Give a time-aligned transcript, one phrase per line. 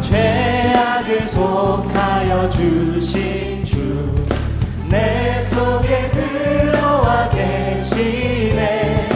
[0.00, 4.17] 죄악을 속하여 주신 주
[4.88, 9.06] 내 속에 들어와 계시네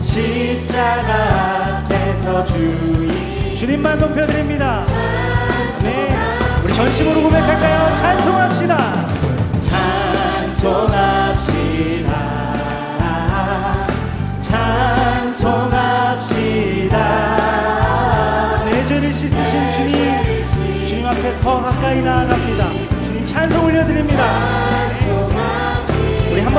[0.00, 4.84] 십자가 앞에서 주님 주님만 높여드립니다
[5.82, 6.08] 네.
[6.64, 7.96] 우리 전심으로 고백할까요?
[7.96, 9.08] 찬송합시다
[10.56, 12.16] 찬송합시다
[14.40, 17.00] 찬송합시다
[18.64, 20.42] 내 죄를 씻으신 주님
[20.86, 22.70] 주님 앞에 더 가까이 나아갑니다
[23.04, 24.96] 주님 찬송 올려드립니다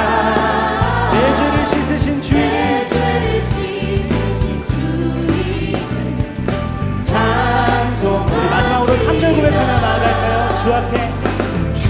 [1.13, 2.43] 내 죄를 씻으신 주님.
[2.43, 5.77] 내 죄를 씻으신 주님.
[7.05, 8.27] 찬송.
[8.27, 10.55] 우리 마지막으로 3절 고백 하나 나아갈까요?
[10.65, 10.93] 주 앞에.
[11.73, 11.89] 주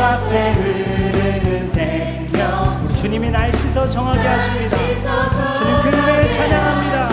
[0.00, 2.78] 앞에 흐르는 생명.
[2.96, 4.76] 주님이 날 씻어 정하게 하십니다.
[5.58, 7.11] 주님 그은혜 찬양합니다.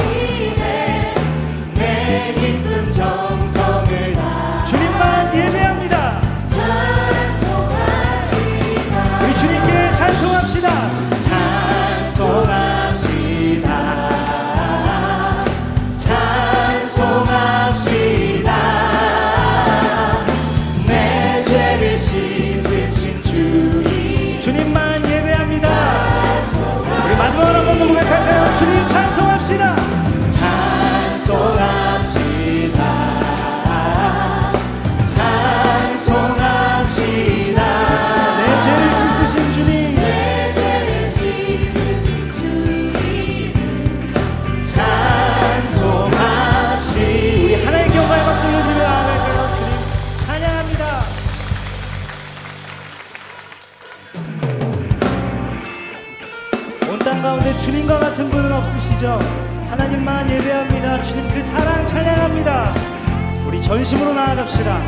[63.69, 64.81] 전심으로 나아갑시다.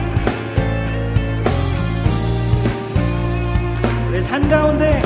[4.09, 4.99] 우리 산 가운데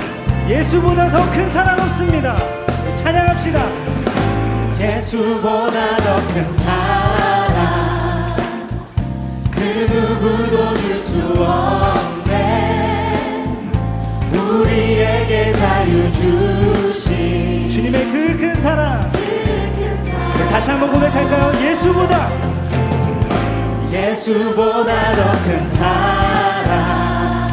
[0.47, 2.37] 예수보다 더 큰 사랑 없습니다.
[2.95, 3.61] 찬양합시다.
[4.79, 8.37] 예수보다 더 큰 사랑
[9.51, 13.43] 그 누구도 줄 수 없네
[14.93, 20.47] 우리에게 자유 주신 주님의 그 큰 사랑, 그큰 사랑.
[20.47, 21.51] 다시 한번 고백할까요?
[21.69, 22.54] 예수보다
[23.95, 27.51] 예수보다 더 큰 사랑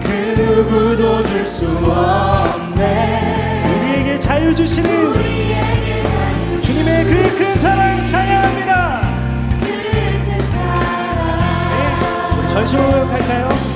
[0.00, 0.08] 그
[0.40, 9.00] 누구도 줄 수 없네 우리에게 자유 주시는 우리에게 자유 주님의 그 큰 사랑 찬양합니다
[9.60, 13.75] 그큰 사랑 네, 전심으로 할까요?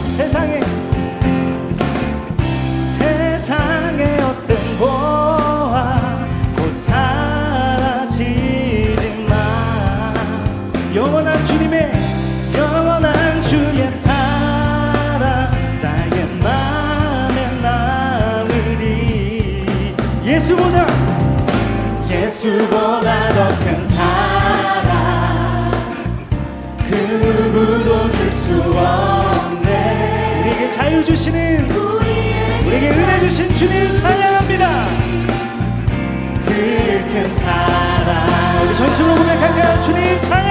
[22.41, 25.71] 수보다 더큰 사랑
[26.89, 34.87] 그 누구도 줄수 없네 우리에게 자유 주시는 우리에게 은혜 주신 주님 찬양합니다
[36.47, 36.81] 그
[37.13, 38.27] 큰 사랑
[38.65, 40.50] 우리 전심으로 고백할까 주님 찬양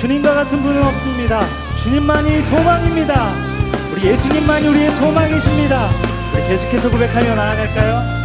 [0.00, 1.42] 주님과 같은 분은 없습니다.
[1.76, 3.34] 주님만이 소망입니다.
[3.92, 5.90] 우리 예수님만이 우리의 소망이십니다.
[6.32, 8.19] 우리 계속해서 고백하며 나아갈까요?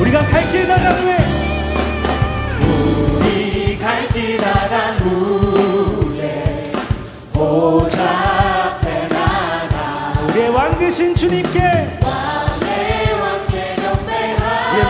[0.00, 1.16] 우리가 갈 길 나간 후에
[2.60, 6.72] 우리 갈 길 나간 후에
[7.32, 11.98] 보좌 앞에 나가 우리의 왕 되신 주님께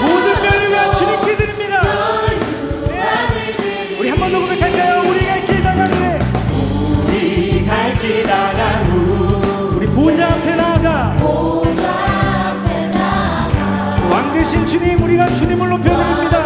[0.00, 1.81] 모든 면류가 주님께 드립니다
[2.91, 3.97] 네.
[3.99, 4.78] 우리 한 번 더 고백할게요
[14.50, 16.43] 대신 주님 우리가 주님을 높여드립니다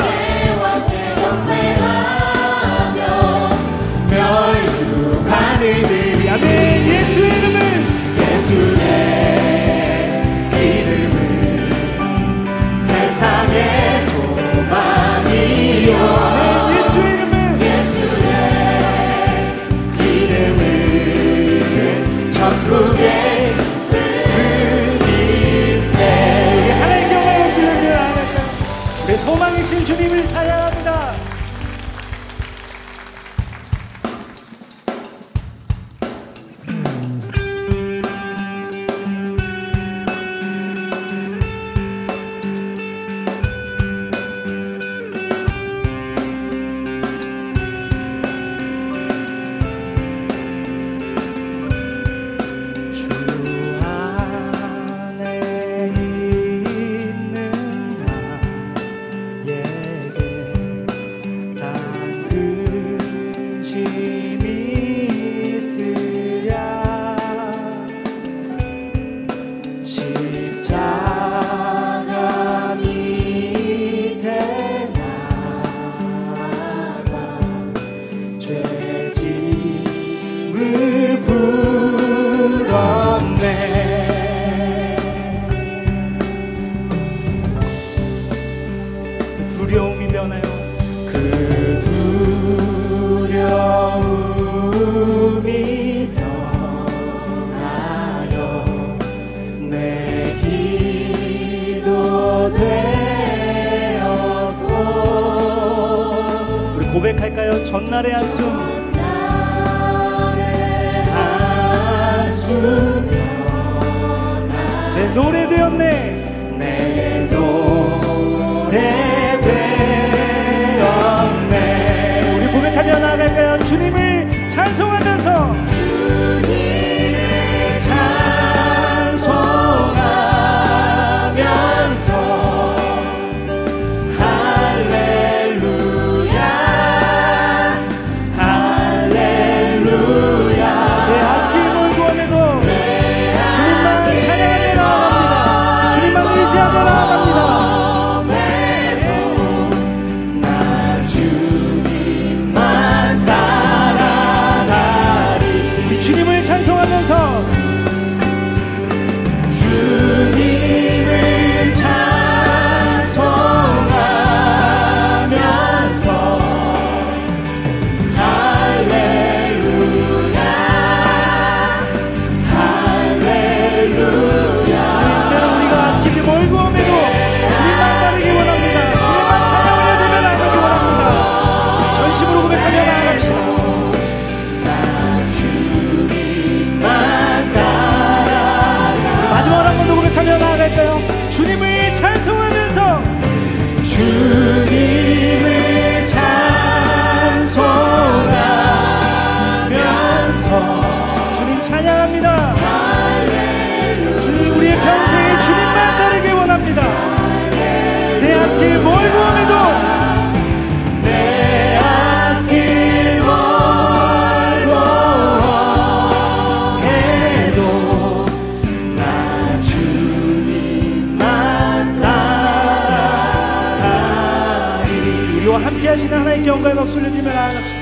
[226.64, 227.80] 영광의 박수를 드리며 나아갑시다.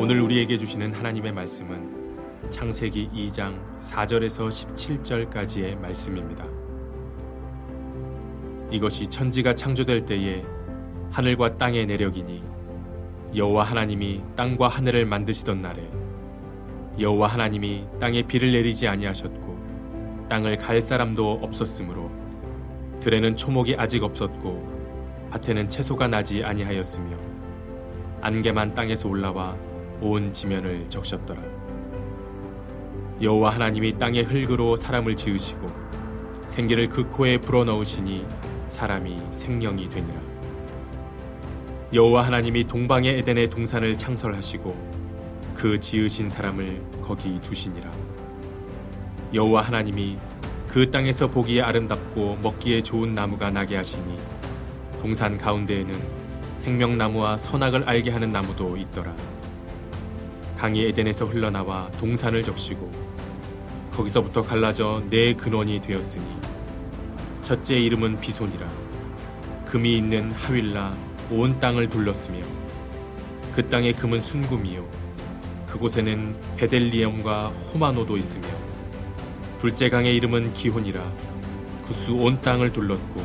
[0.00, 6.44] 오늘 우리에게 주시는 하나님의 말씀은 창세기 2장 4절에서 17절까지의 말씀입니다.
[8.72, 10.42] 이것이 천지가 창조될 때에
[11.12, 12.42] 하늘과 땅의 내력이니
[13.36, 15.88] 여호와 하나님이 땅과 하늘을 만드시던 날에
[16.98, 22.10] 여호와 하나님이 땅에 비를 내리지 아니하셨고 땅을 갈 사람도 없었으므로
[23.02, 27.16] 들에는 초목이 아직 없었고 밭에는 채소가 나지 아니하였으며
[28.22, 29.56] 안개만 땅에서 올라와
[30.00, 31.42] 온 지면을 적셨더라.
[33.20, 35.66] 여호와 하나님이 땅의 흙으로 사람을 지으시고
[36.46, 38.24] 생기를 그 코에 불어넣으시니
[38.68, 40.20] 사람이 생명이 되니라.
[41.92, 44.90] 여호와 하나님이 동방의 에덴의 동산을 창설하시고
[45.56, 47.90] 그 지으신 사람을 거기 두시니라.
[49.34, 50.18] 여호와 하나님이
[50.72, 54.18] 그 땅에서 보기에 아름답고 먹기에 좋은 나무가 나게 하시니
[55.02, 55.92] 동산 가운데에는
[56.56, 59.14] 생명나무와 선악을 알게 하는 나무도 있더라.
[60.56, 62.90] 강이 에덴에서 흘러나와 동산을 적시고
[63.90, 66.24] 거기서부터 갈라져 내 근원이 되었으니
[67.42, 68.66] 첫째 이름은 비손이라
[69.66, 70.94] 금이 있는 하윌라
[71.32, 72.40] 온 땅을 둘렀으며
[73.54, 74.88] 그 땅의 금은 순금이요
[75.66, 78.61] 그곳에는 베델리엄과 호마노도 있으며
[79.62, 81.00] 둘째 강의 이름은 기혼이라
[81.86, 83.24] 구스 온 땅을 둘렀고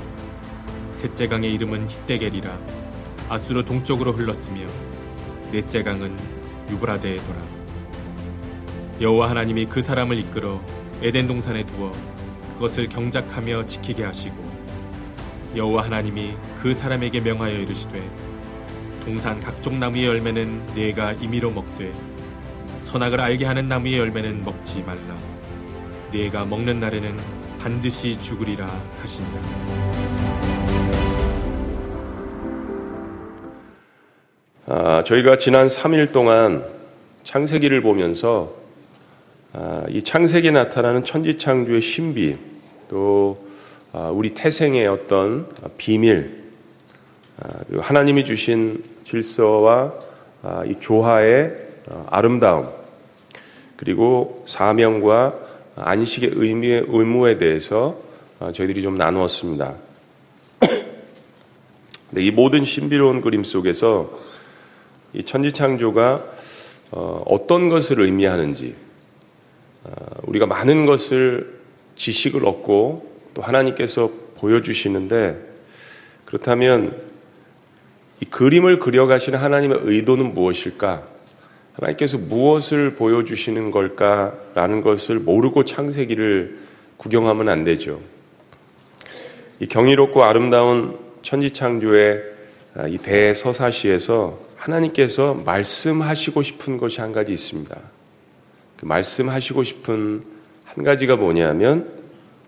[0.92, 2.56] 셋째 강의 이름은 히데겔이라
[3.28, 4.68] 아수르 동쪽으로 흘렀으며
[5.52, 6.16] 넷째 강은
[6.70, 7.40] 유브라데에 돌아
[9.02, 10.62] 여호와 하나님이 그 사람을 이끌어
[11.02, 11.92] 에덴 동산에 두어
[12.54, 14.36] 그것을 경작하며 지키게 하시고
[15.56, 18.00] 여호와 하나님이 그 사람에게 명하여 이르시되
[19.06, 21.92] 동산 각종 나무의 열매는 네가 임의로 먹되
[22.82, 25.18] 선악을 알게 하는 나무의 열매는 먹지 말라.
[26.10, 27.18] 네가 먹는 날에는
[27.60, 28.66] 반드시 죽으리라
[29.02, 29.28] 하시니
[34.68, 36.64] 아, 저희가 지난 3일 동안
[37.24, 38.54] 창세기를 보면서
[39.52, 42.38] 아, 이 창세기에 나타나는 천지창조의 신비
[42.88, 43.46] 또
[43.92, 46.46] 아, 우리 태생의 어떤 비밀
[47.42, 49.94] 아, 그리고 하나님이 주신 질서와
[50.42, 51.54] 아, 이 조화의
[51.90, 52.70] 어, 아름다움
[53.76, 55.36] 그리고 사명과
[55.80, 58.00] 안식의 의미의 의무에 대해서
[58.40, 59.76] 어, 저희들이 좀 나누었습니다.
[60.60, 64.20] 근데 이 모든 신비로운 그림 속에서
[65.14, 66.26] 이 천지창조가
[66.92, 68.76] 어, 어떤 것을 의미하는지
[69.84, 69.92] 어,
[70.24, 71.60] 우리가 많은 것을
[71.96, 75.38] 지식을 얻고 또 하나님께서 보여주시는데
[76.26, 76.98] 그렇다면
[78.20, 81.17] 이 그림을 그려가시는 하나님의 의도는 무엇일까?
[81.78, 86.58] 하나님께서 무엇을 보여주시는 걸까라는 것을 모르고 창세기를
[86.98, 88.02] 구경하면 안 되죠.
[89.60, 92.24] 이 경이롭고 아름다운 천지창조의
[92.76, 97.76] 아, 이 대서사시에서 하나님께서 말씀하시고 싶은 것이 한 가지 있습니다.
[98.80, 100.24] 그 말씀하시고 싶은
[100.64, 101.92] 한 가지가 뭐냐면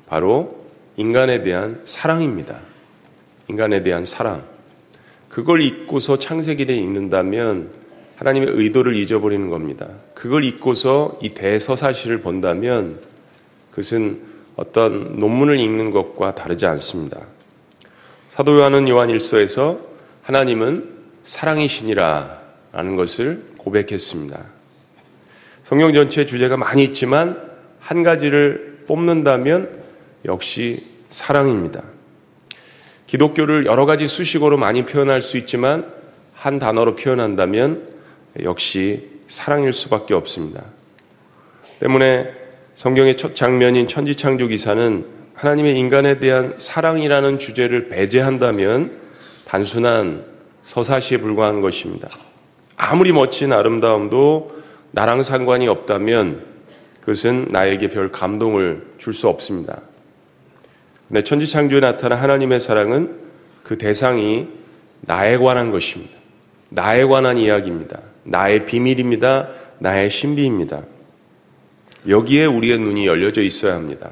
[0.08, 0.66] 바로
[0.98, 2.60] 인간에 대한 사랑입니다.
[3.48, 4.44] 인간에 대한 사랑.
[5.30, 7.89] 그걸 잊고서 창세기를 읽는다면
[8.20, 9.88] 하나님의 의도를 잊어버리는 겁니다.
[10.14, 13.00] 그걸 잊고서 이 대서사시를 본다면
[13.70, 14.22] 그것은
[14.58, 17.18] 어떤 논문을 읽는 것과 다르지 않습니다.
[18.30, 19.80] 사도 요한은 요한 1서에서
[20.24, 20.90] 하나님은
[21.24, 22.40] 사랑이신이라
[22.74, 24.38] 라는 것을 고백했습니다.
[25.64, 27.42] 성경 전체의 주제가 많이 있지만
[27.80, 29.80] 한 가지를 뽑는다면
[30.26, 31.84] 역시 사랑입니다.
[33.08, 35.88] 기독교를 여러 가지 수식어로 많이 표현할 수 있지만
[36.34, 37.99] 한 단어로 표현한다면
[38.44, 40.64] 역시 사랑일 수밖에 없습니다.
[41.80, 42.34] 때문에
[42.76, 48.98] 성경의 첫 장면인 천지창조 기사는 하나님의 인간에 대한 사랑이라는 주제를 배제한다면
[49.46, 50.26] 단순한
[50.64, 52.10] 서사시에 불과한 것입니다.
[52.76, 54.60] 아무리 멋진 아름다움도
[54.92, 56.44] 나랑 상관이 없다면
[57.08, 59.82] 그것은 나에게 별 감동을 줄 수 없습니다.
[61.12, 63.18] 근 천지창조에 나타난 하나님의 사랑은
[63.64, 64.48] 그 대상이
[65.02, 66.14] 나에 관한 것입니다.
[66.70, 68.00] 나에 관한 이야기입니다.
[68.24, 69.50] 나의 비밀입니다.
[69.80, 70.84] 나의 신비입니다.
[72.08, 74.12] 여기에 우리의 눈이 열려져 있어야 합니다.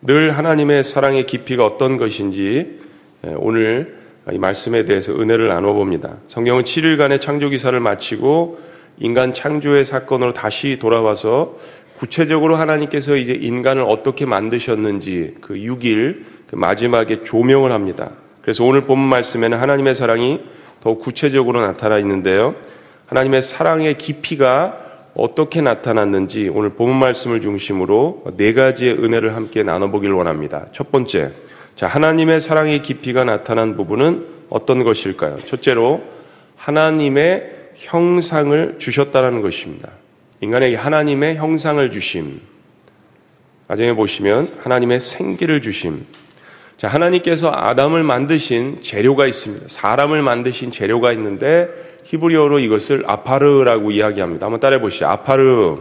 [0.00, 2.80] 늘 하나님의 사랑의 깊이가 어떤 것인지
[3.24, 4.00] 예, 오늘
[4.32, 6.18] 이 말씀에 대해서 은혜를 나눠봅니다.
[6.28, 8.58] 성경은 7일간의 창조 기사를 마치고
[8.98, 11.56] 인간 창조의 사건으로 다시 돌아와서
[11.98, 18.10] 구체적으로 하나님께서 이제 인간을 어떻게 만드셨는지 그 6일 그 마지막에 조명을 합니다.
[18.42, 20.40] 그래서 오늘 본 말씀에는 하나님의 사랑이
[20.80, 22.56] 더 구체적으로 나타나 있는데요.
[23.12, 24.78] 하나님의 사랑의 깊이가
[25.14, 30.64] 어떻게 나타났는지 오늘 본 말씀을 중심으로 네 가지의 은혜를 함께 나눠보길 원합니다.
[30.72, 31.32] 첫 번째,
[31.76, 35.40] 자, 하나님의 사랑의 깊이가 나타난 부분은 어떤 것일까요?
[35.44, 36.02] 첫째로,
[36.56, 39.90] 하나님의 형상을 주셨다는 것입니다.
[40.40, 42.40] 인간에게 하나님의 형상을 주심.
[43.68, 46.06] 나중에 보시면 하나님의 생기를 주심.
[46.78, 49.66] 자, 하나님께서 아담을 만드신 재료가 있습니다.
[49.68, 51.68] 사람을 만드신 재료가 있는데
[52.12, 54.44] 히브리어로 이것을 아파르라고 이야기합니다.
[54.46, 55.06] 한번 따라해 보시죠.
[55.06, 55.76] 아파르.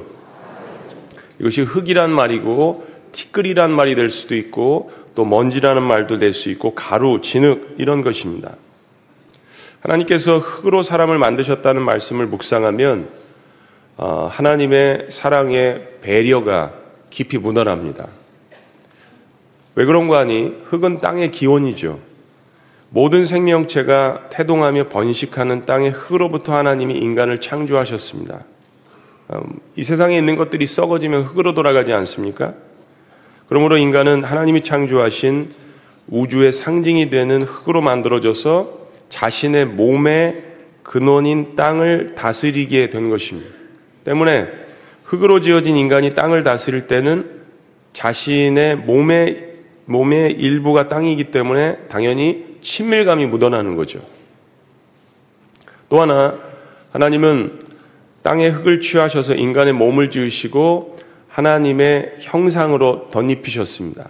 [1.39, 7.19] 이것이 흙이란 말이고 티끌이란 말이 될 수도 있고 또 먼지라는 말도 될 수 있고 가루,
[7.19, 8.55] 진흙 이런 것입니다.
[9.81, 13.09] 하나님께서 흙으로 사람을 만드셨다는 말씀을 묵상하면
[13.97, 16.71] 어, 하나님의 사랑의 배려가
[17.09, 18.07] 깊이 묻어납니다.
[19.75, 21.99] 왜 그런가 하니 흙은 땅의 기원이죠.
[22.93, 28.43] 모든 생명체가 태동하며 번식하는 땅의 흙으로부터 하나님이 인간을 창조하셨습니다.
[29.33, 29.41] 음,
[29.77, 32.53] 이 세상에 있는 것들이 썩어지면 흙으로 돌아가지 않습니까?
[33.47, 35.51] 그러므로 인간은 하나님이 창조하신
[36.09, 40.43] 우주의 상징이 되는 흙으로 만들어져서 자신의 몸의
[40.83, 43.49] 근원인 땅을 다스리게 된 것입니다.
[44.03, 44.47] 때문에
[45.05, 47.39] 흙으로 지어진 인간이 땅을 다스릴 때는
[47.93, 49.47] 자신의 몸의
[49.85, 53.99] 몸의 일부가 땅이기 때문에 당연히 친밀감이 묻어나는 거죠.
[55.89, 56.37] 또 하나,
[56.93, 57.59] 하나님은
[58.23, 60.97] 땅의 흙을 취하셔서 인간의 몸을 지으시고
[61.27, 64.09] 하나님의 형상으로 덧입히셨습니다.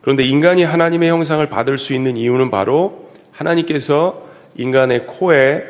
[0.00, 4.24] 그런데 인간이 하나님의 형상을 받을 수 있는 이유는 바로 하나님께서
[4.56, 5.62] 인간의 코에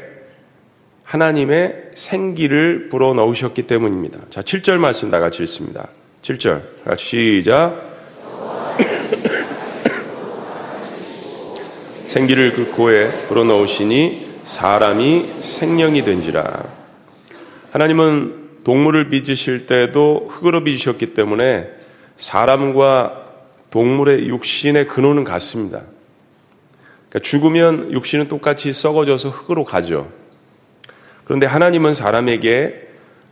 [1.05, 4.19] 하나님의 생기를 불어 넣으셨기 때문입니다.
[4.31, 5.89] 자, 7절 말씀 다 같이 읽습니다.
[6.23, 6.61] 7절.
[6.99, 7.94] 시작.
[12.15, 16.63] 생기를 그코에 불어넣으시니 사람이 생명이 된지라.
[17.73, 21.67] 하나님은 동물을 빚으실 때도 흙으로 빚으셨기 때문에
[22.17, 23.21] 사람과
[23.71, 25.83] 동물의 육신의 근원은 같습니다.
[27.11, 30.09] 그러니까 죽으면 육신은 똑같이 썩어져서 흙으로 가죠.
[31.25, 32.75] 그런데 하나님은 사람에게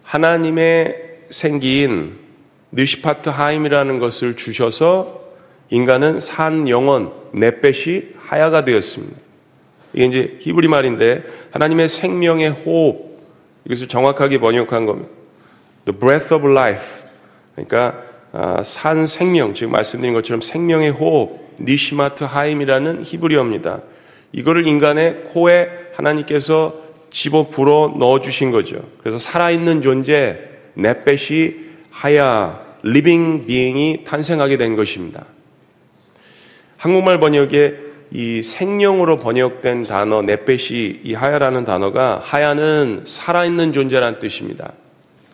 [0.02, 0.96] 하나님의
[1.30, 2.16] 생기인
[2.72, 5.21] 느시파트 하임이라는 것을 주셔서
[5.72, 9.16] 인간은 산 영혼, 내벳이 하야가 되었습니다.
[9.94, 13.18] 이게 이제 히브리 말인데 하나님의 생명의 호흡
[13.64, 15.08] 이것을 정확하게 번역한 겁니다.
[15.86, 17.04] The breath of life.
[17.54, 23.80] 그러니까 아, 산 생명, 지금 말씀드린 것처럼 생명의 호흡, 니시마트 하임이라는 히브리어입니다.
[24.32, 26.74] 이거를 인간의 코에 하나님께서
[27.10, 28.76] 집어 불어 넣어주신 거죠.
[29.00, 30.38] 그래서 살아있는 존재,
[30.74, 31.56] 내벳이
[31.90, 35.24] 하야, 리빙 비잉이 탄생하게 된 것입니다.
[36.82, 37.74] 한국말 번역에
[38.10, 44.72] 이 생명으로 번역된 단어 넷벳이 이 하야라는 단어가 하야는 살아있는 존재란 뜻입니다.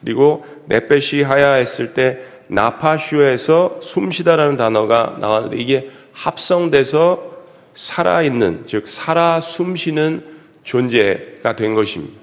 [0.05, 7.39] 그리고 넷벳이 하야 했을 때 나파슈에서 숨쉬다라는 단어가 나왔는데 이게 합성돼서
[7.73, 10.23] 살아있는 즉 살아 숨쉬는
[10.65, 12.15] 존재가 된 것입니다.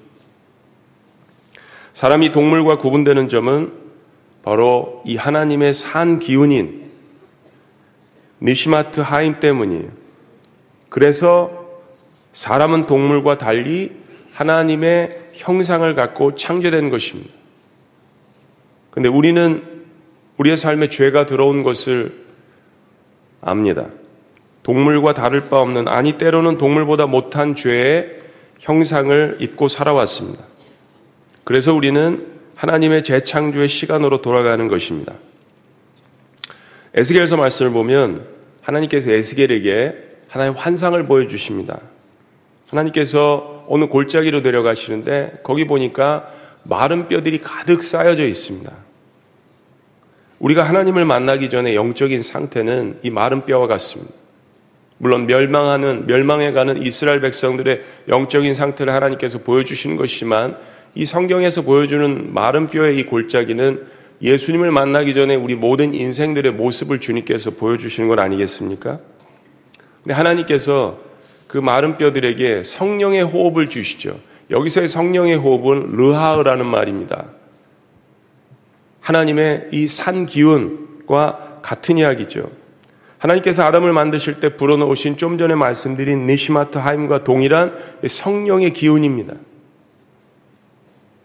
[1.96, 3.74] 사람이 동물과 구분되는 점은
[4.44, 6.85] 바로 이 하나님의 산 기운인
[8.42, 9.88] 니시마트 하임 때문이에요.
[10.90, 11.66] 그래서
[12.34, 13.92] 사람은 동물과 달리
[14.34, 17.32] 하나님의 형상을 갖고 창조된 것입니다.
[18.92, 19.86] 근데 우리는
[20.38, 22.14] 우리의 삶에 죄가 들어온 것을
[23.42, 23.88] 압니다.
[24.64, 28.22] 동물과 다를 바 없는, 아니 때로는 동물보다 못한 죄의
[28.60, 30.44] 형상을 입고 살아왔습니다.
[31.44, 35.14] 그래서 우리는 하나님의 재창조의 시간으로 돌아가는 것입니다.
[36.96, 38.26] 에스겔서 말씀을 보면
[38.62, 39.94] 하나님께서 에스겔에게
[40.30, 41.80] 하나의 환상을 보여주십니다.
[42.70, 46.32] 하나님께서 어느 골짜기로 내려가시는데 거기 보니까
[46.64, 48.72] 마른 뼈들이 가득 쌓여져 있습니다.
[50.40, 54.14] 우리가 하나님을 만나기 전에 영적인 상태는 이 마른 뼈와 같습니다.
[54.98, 60.58] 물론 멸망하는 멸망해가는 이스라엘 백성들의 영적인 상태를 하나님께서 보여주시는 것이지만
[60.96, 67.52] 이 성경에서 보여주는 마른 뼈의 이 골짜기는 예수님을 만나기 전에 우리 모든 인생들의 모습을 주님께서
[67.52, 69.00] 보여주시는 건 아니겠습니까?
[70.04, 71.00] 근데 하나님께서
[71.48, 74.20] 그 마른 뼈들에게 성령의 호흡을 주시죠.
[74.52, 77.26] 여기서의 성령의 호흡은 르하으라는 말입니다.
[79.02, 82.52] 하나님의 이 산 기운과 같은 이야기죠.
[83.18, 87.76] 하나님께서 아담을 만드실 때 불어넣으신 좀 전에 말씀드린 니시마트 하임과 동일한
[88.08, 89.34] 성령의 기운입니다.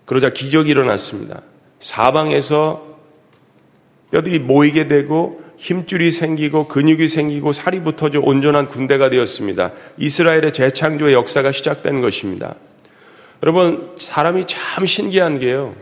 [0.06, 1.42] 그러자 기적이 일어났습니다.
[1.80, 2.86] 사방에서
[4.10, 9.72] 뼈들이 모이게 되고 힘줄이 생기고 근육이 생기고 살이 붙어져 온전한 군대가 되었습니다.
[9.98, 12.54] 이스라엘의 재창조의 역사가 시작된 것입니다.
[13.42, 15.74] 여러분, 사람이 참 신기한 게요.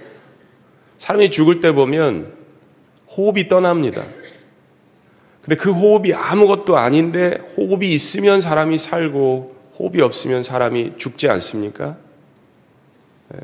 [0.99, 2.33] 사람이 죽을 때 보면
[3.17, 4.03] 호흡이 떠납니다.
[5.43, 11.97] 근데 그 호흡이 아무것도 아닌데 호흡이 있으면 사람이 살고 호흡이 없으면 사람이 죽지 않습니까?
[13.35, 13.39] 예.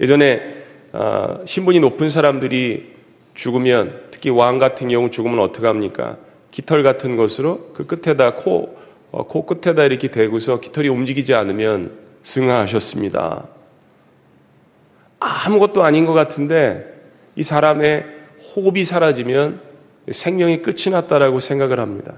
[0.00, 2.92] 예전에 아, 신분이 높은 사람들이
[3.34, 6.16] 죽으면 특히 왕 같은 경우 죽으면 어떻게 합니까?
[6.50, 8.76] 깃털 같은 것으로 그 끝에다 코,
[9.10, 13.48] 어, 코 끝에다 이렇게 대고서 깃털이 움직이지 않으면 승하하셨습니다.
[15.20, 16.86] 아무것도 아닌 것 같은데
[17.36, 18.06] 이 사람의
[18.56, 19.60] 호흡이 사라지면
[20.10, 22.14] 생명이 끝이 났다라고 생각을 합니다.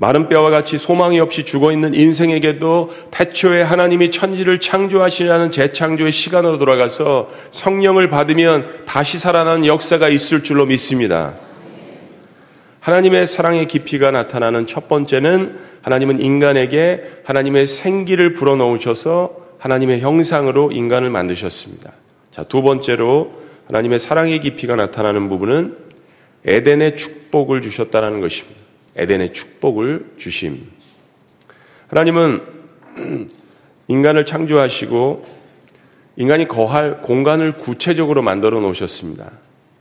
[0.00, 7.28] 마른 뼈와 같이 소망이 없이 죽어 있는 인생에게도 태초에 하나님이 천지를 창조하시라는 재창조의 시간으로 돌아가서
[7.50, 11.34] 성령을 받으면 다시 살아나는 역사가 있을 줄로 믿습니다.
[12.80, 21.92] 하나님의 사랑의 깊이가 나타나는 첫 번째는 하나님은 인간에게 하나님의 생기를 불어넣으셔서 하나님의 형상으로 인간을 만드셨습니다.
[22.30, 23.32] 자, 두 번째로
[23.66, 25.76] 하나님의 사랑의 깊이가 나타나는 부분은
[26.46, 28.59] 에덴의 축복을 주셨다는 것입니다.
[28.96, 30.66] 에덴의 축복을 주심.
[31.88, 32.42] 하나님은
[33.88, 35.24] 인간을 창조하시고
[36.16, 39.32] 인간이 거할 공간을 구체적으로 만들어 놓으셨습니다.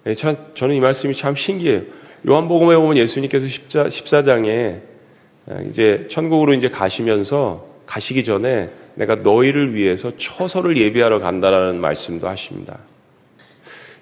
[0.07, 1.83] 예, 저는 이 말씀이 참 신기해요.
[2.27, 3.47] 요한복음에 보면 예수님께서
[3.93, 4.77] 14, 장에
[5.49, 12.79] 아, 이제 천국으로 이제 가시면서 가시기 전에 내가 너희를 위해서 처서를 예비하러 간다라는 말씀도 하십니다.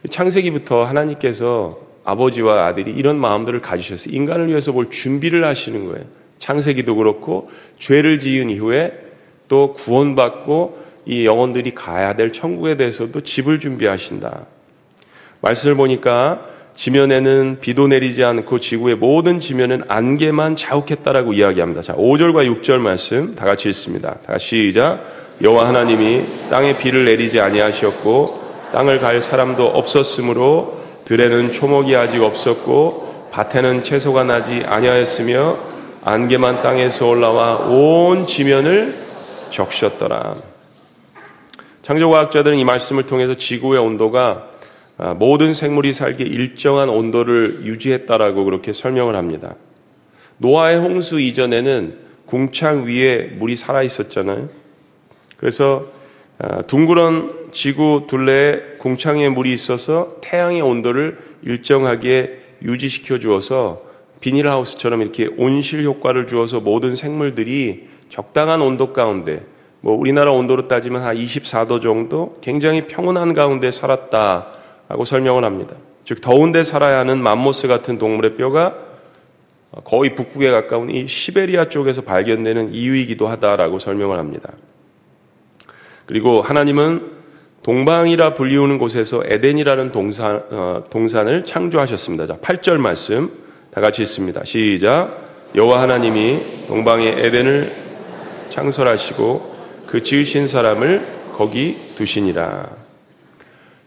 [0.09, 6.05] 창세기부터 하나님께서 아버지와 아들이 이런 마음들을 가지셔서 인간을 위해서 볼 준비를 하시는 거예요.
[6.39, 8.93] 창세기도 그렇고 죄를 지은 이후에
[9.49, 14.45] 또 구원받고 이 영혼들이 가야 될 천국에 대해서도 집을 준비하신다.
[15.41, 21.81] 말씀을 보니까 지면에는 비도 내리지 않고 지구의 모든 지면은 안개만 자욱했다라고 이야기합니다.
[21.81, 24.15] 자, 5절과 6절 말씀 다 같이 읽습니다.
[24.25, 25.03] 다 시작.
[25.43, 30.76] 여호와 하나님이 땅에 비를 내리지 아니하셨고 땅을 갈 사람도 없었으므로
[31.07, 35.57] 들에는 초목이 아직 없었고 밭에는 채소가 나지 아니하였으며
[36.03, 39.05] 안개만 땅에서 올라와 온 지면을
[39.49, 40.35] 적셨더라.
[41.83, 44.49] 창조과학자들은 이 말씀을 통해서 지구의 온도가
[44.99, 49.53] 아, 모든 생물이 살기 일정한 온도를 유지했다라고 그렇게 설명을 합니다.
[50.39, 54.49] 노아의 홍수 이전에는 궁창 위에 물이 살아 있었잖아요.
[55.37, 55.85] 그래서
[56.39, 63.81] 어, 둥그런 지구 둘레에 공창에 물이 있어서 태양의 온도를 일정하게 유지시켜 주어서
[64.21, 69.45] 비닐하우스처럼 이렇게 온실 효과를 주어서 모든 생물들이 적당한 온도 가운데
[69.81, 75.75] 뭐 우리나라 온도로 따지면 한 24도 정도 굉장히 평온한 가운데 살았다라고 설명을 합니다.
[76.03, 78.75] 즉 더운데 살아야 하는 맘모스 같은 동물의 뼈가
[79.83, 84.51] 거의 북극에 가까운 이 시베리아 쪽에서 발견되는 이유이기도 하다라고 설명을 합니다.
[86.07, 87.11] 그리고 하나님은
[87.63, 92.25] 동방이라 불리우는 곳에서 에덴이라는 동산, 어, 동산을 창조하셨습니다.
[92.27, 93.29] 자, 8절 말씀
[93.71, 94.45] 다 같이 있습니다.
[94.45, 95.25] 시작.
[95.53, 97.75] 여호와 하나님이 동방의 에덴을
[98.49, 102.69] 창설하시고 그 지으신 사람을 거기 두시니라.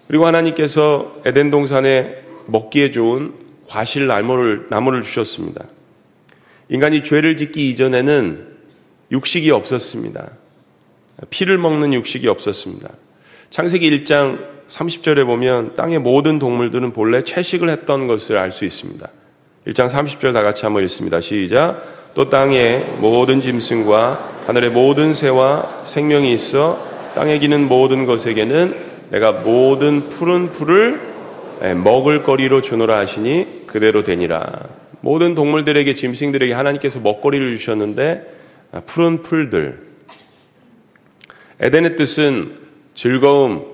[0.07, 2.17] 그리고 하나님께서 에덴 동산에
[2.49, 3.33] 먹기에 좋은
[3.67, 5.65] 과실 나무를, 나무를 주셨습니다.
[6.69, 8.47] 인간이 죄를 짓기 이전에는
[9.13, 10.31] 육식이 없었습니다.
[11.29, 12.89] 피를 먹는 육식이 없었습니다.
[13.51, 19.07] 창세기 1장 30절에 보면 땅의 모든 동물들은 본래 채식을 했던 것을 알 수 있습니다.
[19.67, 21.21] 1장 30절 다 같이 한번 읽습니다.
[21.21, 21.83] 시작.
[22.15, 30.09] 또 땅의 모든 짐승과 하늘의 모든 새와 생명이 있어 땅에 기는 모든 것에게는 내가 모든
[30.09, 31.11] 푸른 풀을
[31.63, 34.65] 예, 먹을 거리로 주노라 하시니 그대로 되니라.
[35.03, 38.37] 모든 동물들에게 짐승들에게 하나님께서 먹거리를 주셨는데
[38.73, 39.90] 아, 푸른 풀들
[41.63, 42.57] 에덴의 뜻은
[42.95, 43.65] 즐거움,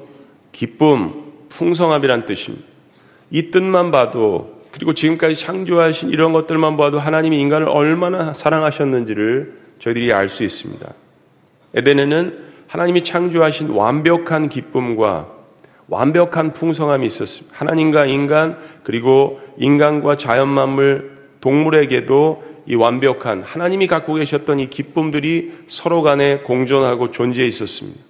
[0.51, 2.67] 기쁨, 풍성함이란 뜻입니다.
[3.31, 10.29] 이 뜻만 봐도 그리고 지금까지 창조하신 이런 것들만 봐도 하나님이 인간을 얼마나 사랑하셨는지를 저희들이 알
[10.29, 10.93] 수 있습니다.
[11.77, 15.29] 에덴에는 하나님이 창조하신 완벽한 기쁨과
[15.89, 17.57] 완벽한 풍성함이 있었습니다.
[17.57, 26.03] 하나님과 인간 그리고 인간과 자연 만물 동물에게도 이 완벽한 하나님이 갖고 계셨던 이 기쁨들이 서로
[26.03, 28.01] 간에 공존하고 존재해 있었습니다.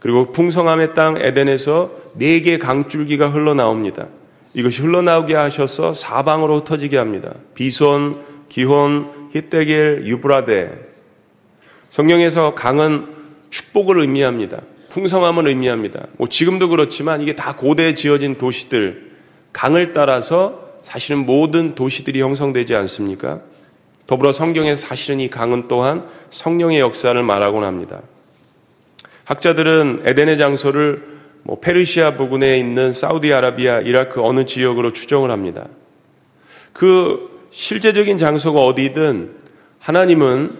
[0.00, 4.08] 그리고 풍성함의 땅 에덴에서 네 개 강줄기가 흘러나옵니다.
[4.54, 7.34] 이것이 흘러나오게 하셔서 사방으로 흩어지게 합니다.
[7.54, 10.88] 비손, 기혼, 히데겔 유브라데.
[11.90, 13.06] 성경에서 강은
[13.50, 14.62] 축복을 의미합니다.
[14.88, 16.06] 풍성함을 의미합니다.
[16.16, 19.12] 뭐 지금도 그렇지만 이게 다 고대에 지어진 도시들,
[19.52, 23.40] 강을 따라서 사실은 모든 도시들이 형성되지 않습니까?
[24.08, 28.00] 더불어 성경의 사실은 이 강은 또한 성령의 역사를 말하곤 합니다.
[29.24, 35.66] 학자들은 에덴의 장소를 뭐 페르시아 부근에 있는 사우디아라비아, 이라크 어느 지역으로 추정을 합니다.
[36.72, 39.30] 그 실제적인 장소가 어디든
[39.78, 40.58] 하나님은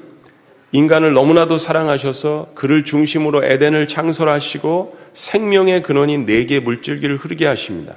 [0.73, 7.95] 인간을 너무나도 사랑하셔서 그를 중심으로 에덴을 창설하시고 생명의 근원인 네개의 물줄기를 흐르게 하십니다.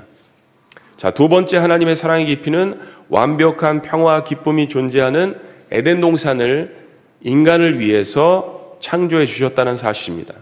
[0.95, 2.79] 자, 두 번째 하나님의 사랑의 깊이는
[3.11, 5.37] 완벽한 평화와 기쁨이 존재하는
[5.69, 6.75] 에덴 동산을
[7.21, 10.33] 인간을 위해서 창조해 주셨다는 사실입니다.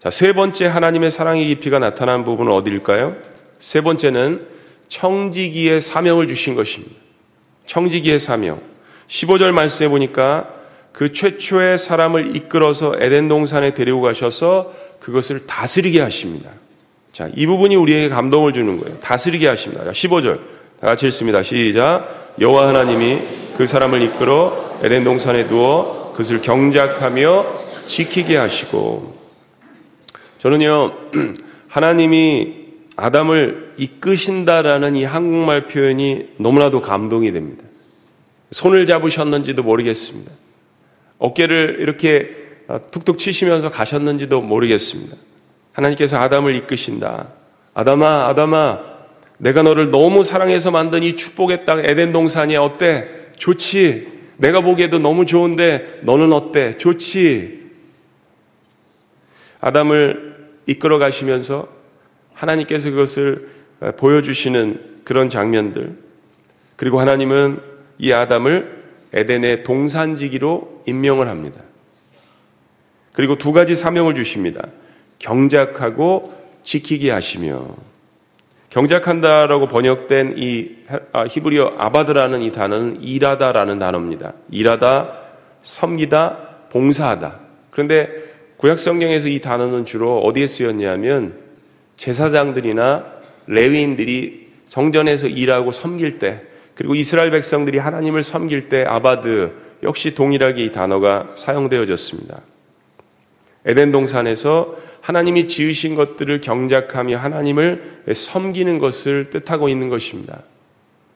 [0.00, 3.16] 자, 세 번째 하나님의 사랑의 깊이가 나타난 부분은 어디일까요?
[3.58, 4.46] 세 번째는
[4.88, 6.94] 청지기의 사명을 주신 것입니다.
[7.66, 8.60] 청지기의 사명.
[9.08, 10.52] 15절 말씀해 보니까
[10.92, 16.50] 그 최초의 사람을 이끌어서 에덴 동산에 데리고 가셔서 그것을 다스리게 하십니다.
[17.12, 18.98] 자, 이 부분이 우리에게 감동을 주는 거예요.
[19.00, 19.84] 다스리게 하십니다.
[19.90, 20.55] 15절.
[20.78, 21.42] 다 같이 읽습니다.
[21.42, 22.34] 시작.
[22.38, 23.22] 여호와 하나님이
[23.56, 27.46] 그 사람을 이끌어 에덴 동산에 두어 그것을 경작하며
[27.86, 29.16] 지키게 하시고
[30.38, 30.92] 저는요
[31.68, 37.64] 하나님이 아담을 이끄신다라는 이 한국말 표현이 너무나도 감동이 됩니다.
[38.50, 40.30] 손을 잡으셨는지도 모르겠습니다.
[41.18, 42.36] 어깨를 이렇게
[42.68, 45.16] 아, 툭툭 치시면서 가셨는지도 모르겠습니다.
[45.72, 47.28] 하나님께서 아담을 이끄신다.
[47.74, 48.95] 아담아, 아담아,
[49.38, 53.08] 내가 너를 너무 사랑해서 만든 이 축복의 땅 에덴 동산이 야 어때?
[53.38, 54.14] 좋지.
[54.38, 56.76] 내가 보기에도 너무 좋은데 너는 어때?
[56.78, 57.66] 좋지.
[59.60, 61.68] 아담을 이끌어 가시면서
[62.32, 63.48] 하나님께서 그것을
[63.98, 65.98] 보여주시는 그런 장면들.
[66.76, 67.60] 그리고 하나님은
[67.98, 68.74] 이 아담을
[69.12, 71.60] 에덴의 동산지기로 임명을 합니다.
[73.12, 74.66] 그리고 두 가지 사명을 주십니다.
[75.18, 77.74] 경작하고 지키게 하시며
[78.70, 80.70] 경작한다라고 번역된 이
[81.12, 84.32] 아, 히브리어 아바드라는 이 단어는 일하다라는 단어입니다.
[84.50, 85.12] 일하다,
[85.62, 86.38] 섬기다,
[86.70, 87.40] 봉사하다.
[87.70, 88.10] 그런데
[88.56, 91.34] 구약 성경에서 이 단어는 주로 어디에 쓰였냐면
[91.96, 93.04] 제사장들이나
[93.46, 96.40] 레위인들이 성전에서 일하고 섬길 때
[96.74, 99.52] 그리고 이스라엘 백성들이 하나님을 섬길 때 아바드
[99.82, 102.40] 역시 동일하게 이 단어가 사용되어졌습니다.
[103.66, 110.42] 에덴 동산에서 하나님이 지으신 것들을 경작하며 하나님을 섬기는 것을 뜻하고 있는 것입니다.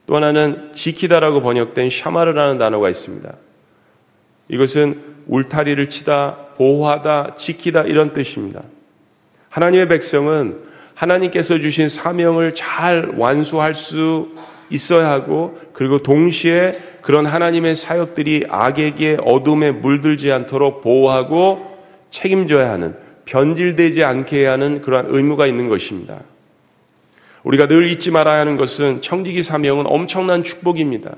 [0.05, 3.33] 또 하나는 지키다라고 번역된 샤마르라는 단어가 있습니다.
[4.47, 8.61] 이것은 울타리를 치다, 보호하다, 지키다 이런 뜻입니다.
[9.49, 10.59] 하나님의 백성은
[10.95, 14.29] 하나님께서 주신 사명을 잘 완수할 수
[14.69, 21.77] 있어야 하고 그리고 동시에 그런 하나님의 사역들이 악에게 어둠에 물들지 않도록 보호하고
[22.09, 26.19] 책임져야 하는 변질되지 않게 해야 하는 그러한 의무가 있는 것입니다.
[27.43, 31.13] 우리가 늘 잊지 말아야 하는 것은 청지기 사명은 엄청난 축복입니다.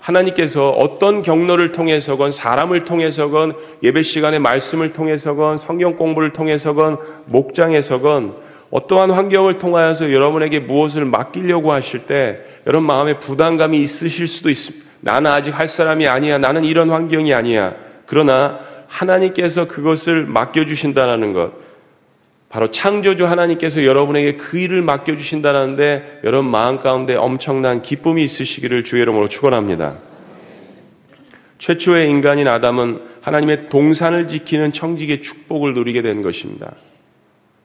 [0.00, 8.34] 하나님께서 어떤 경로를 통해서건 사람을 통해서건 예배 시간의 말씀을 통해서건 성경 공부를 통해서건 목장에서건
[8.70, 14.84] 어떠한 환경을 통하여서 여러분에게 무엇을 맡기려고 하실 때 여러분 마음에 부담감이 있으실 수도 있습니다.
[15.00, 16.36] 나는 아직 할 사람이 아니야.
[16.36, 17.74] 나는 이런 환경이 아니야.
[18.04, 21.52] 그러나 하나님께서 그것을 맡겨주신다는 것,
[22.48, 29.28] 바로 창조주 하나님께서 여러분에게 그 일을 맡겨주신다는데 여러분 마음 가운데 엄청난 기쁨이 있으시기를 주의 이름으로
[29.28, 29.96] 축원합니다.
[31.58, 36.72] 최초의 인간인 아담은 하나님의 동산을 지키는 청직의 축복을 누리게 된 것입니다.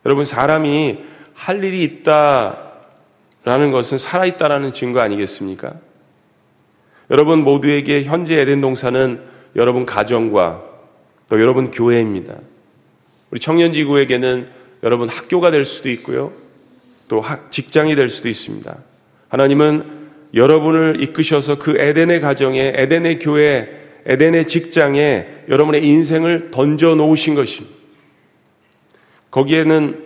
[0.05, 0.97] 여러분 사람이
[1.36, 5.73] 할 일이 있다라는 것은 살아있다라는 증거 아니겠습니까?
[7.12, 9.21] 여러분 모두에게 현재 에덴 동산은
[9.55, 10.70] 여러분 가정과
[11.32, 12.36] 또 여러분 교회입니다.
[13.30, 14.50] 우리 청년지구에게는
[14.84, 16.34] 여러분 학교가 될 수도 있고요.
[17.08, 18.78] 또 직장이 될 수도 있습니다.
[19.30, 19.86] 하나님은
[20.34, 23.70] 여러분을 이끄셔서 그 에덴의 가정에, 에덴의 교회,
[24.06, 27.78] 에덴의 직장에 여러분의 인생을 던져 놓으신 것입니다.
[29.32, 30.04] 거기에는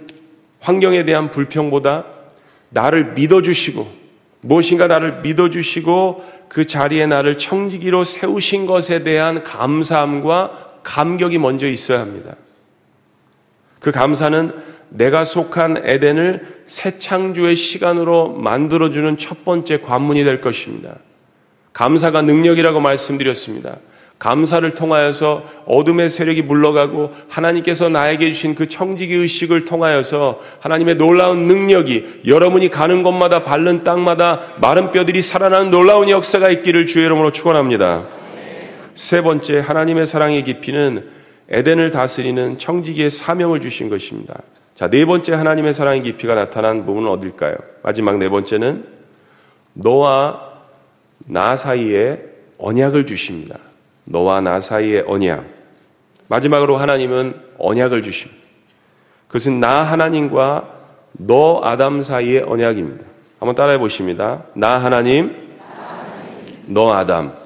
[0.59, 2.05] 환경에 대한 불평보다
[2.69, 4.05] 나를 믿어주시고
[4.41, 12.35] 무엇인가 나를 믿어주시고 그 자리에 나를 청지기로 세우신 것에 대한 감사함과 감격이 먼저 있어야 합니다.
[13.81, 14.51] 그 감사는
[14.89, 20.95] 내가 속한 에덴을 새 창조의 시간으로 만들어주는 첫 번째 관문이 될 것입니다.
[21.73, 23.75] 감사가 능력이라고 말씀드렸습니다.
[24.17, 32.21] 감사를 통하여서 어둠의 세력이 물러가고 하나님께서 나에게 주신 그 청지기 의식을 통하여서 하나님의 놀라운 능력이
[32.27, 38.05] 여러분이 가는 곳마다 밟는 땅마다 마른 뼈들이 살아나는 놀라운 역사가 있기를 주의 이름으로 축원합니다.
[38.95, 41.11] 세 번째 하나님의 사랑의 깊이는
[41.49, 44.41] 에덴을 다스리는 청지기의 사명을 주신 것입니다.
[44.73, 47.55] 자, 네 번째 하나님의 사랑의 깊이가 나타난 부분은 어딜까요?
[47.83, 48.87] 마지막 네 번째는
[49.73, 50.41] 너와
[51.27, 52.21] 나 사이에
[52.57, 53.59] 언약을 주십니다.
[54.05, 55.43] 너와 나 사이에 언약.
[56.29, 58.41] 마지막으로 하나님은 언약을 주십니다.
[59.27, 60.69] 그것은 나 하나님과
[61.13, 63.03] 너 아담 사이의 언약입니다.
[63.39, 64.43] 한번 따라해 보십니다.
[64.55, 65.35] 나 하나님,
[66.67, 67.44] 너 아담.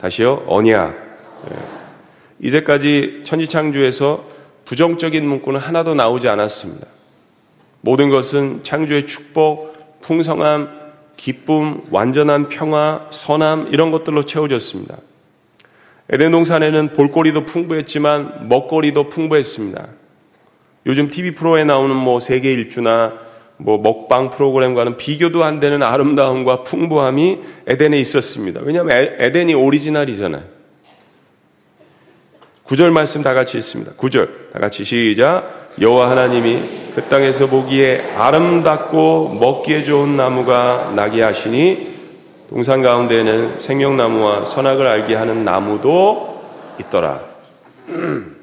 [0.00, 0.96] 다시요, 언약.
[1.50, 1.56] 예.
[2.46, 4.24] 이제까지 천지창조에서
[4.64, 6.86] 부정적인 문구는 하나도 나오지 않았습니다.
[7.80, 10.68] 모든 것은 창조의 축복, 풍성함,
[11.16, 14.98] 기쁨, 완전한 평화, 선함, 이런 것들로 채워졌습니다.
[16.10, 19.88] 에덴 동산에는 볼거리도 풍부했지만 먹거리도 풍부했습니다.
[20.86, 23.14] 요즘 TV 프로에 나오는 뭐 세계 일주나
[23.58, 28.60] 뭐 먹방 프로그램과는 비교도 안 되는 아름다움과 풍부함이 에덴에 있었습니다.
[28.62, 30.42] 왜냐하면 에덴이 오리지널이잖아요.
[32.62, 33.92] 구절 말씀 다 같이 있습니다.
[33.96, 35.68] 구절다 같이 시작.
[35.80, 41.98] 여호와 하나님이 그 땅에서 보기에 아름답고 먹기에 좋은 나무가 나게 하시니
[42.50, 46.38] 동산 가운데에는 생명나무와 선악을 알게 하는 나무도
[46.80, 47.20] 있더라.
[47.86, 48.34] 근데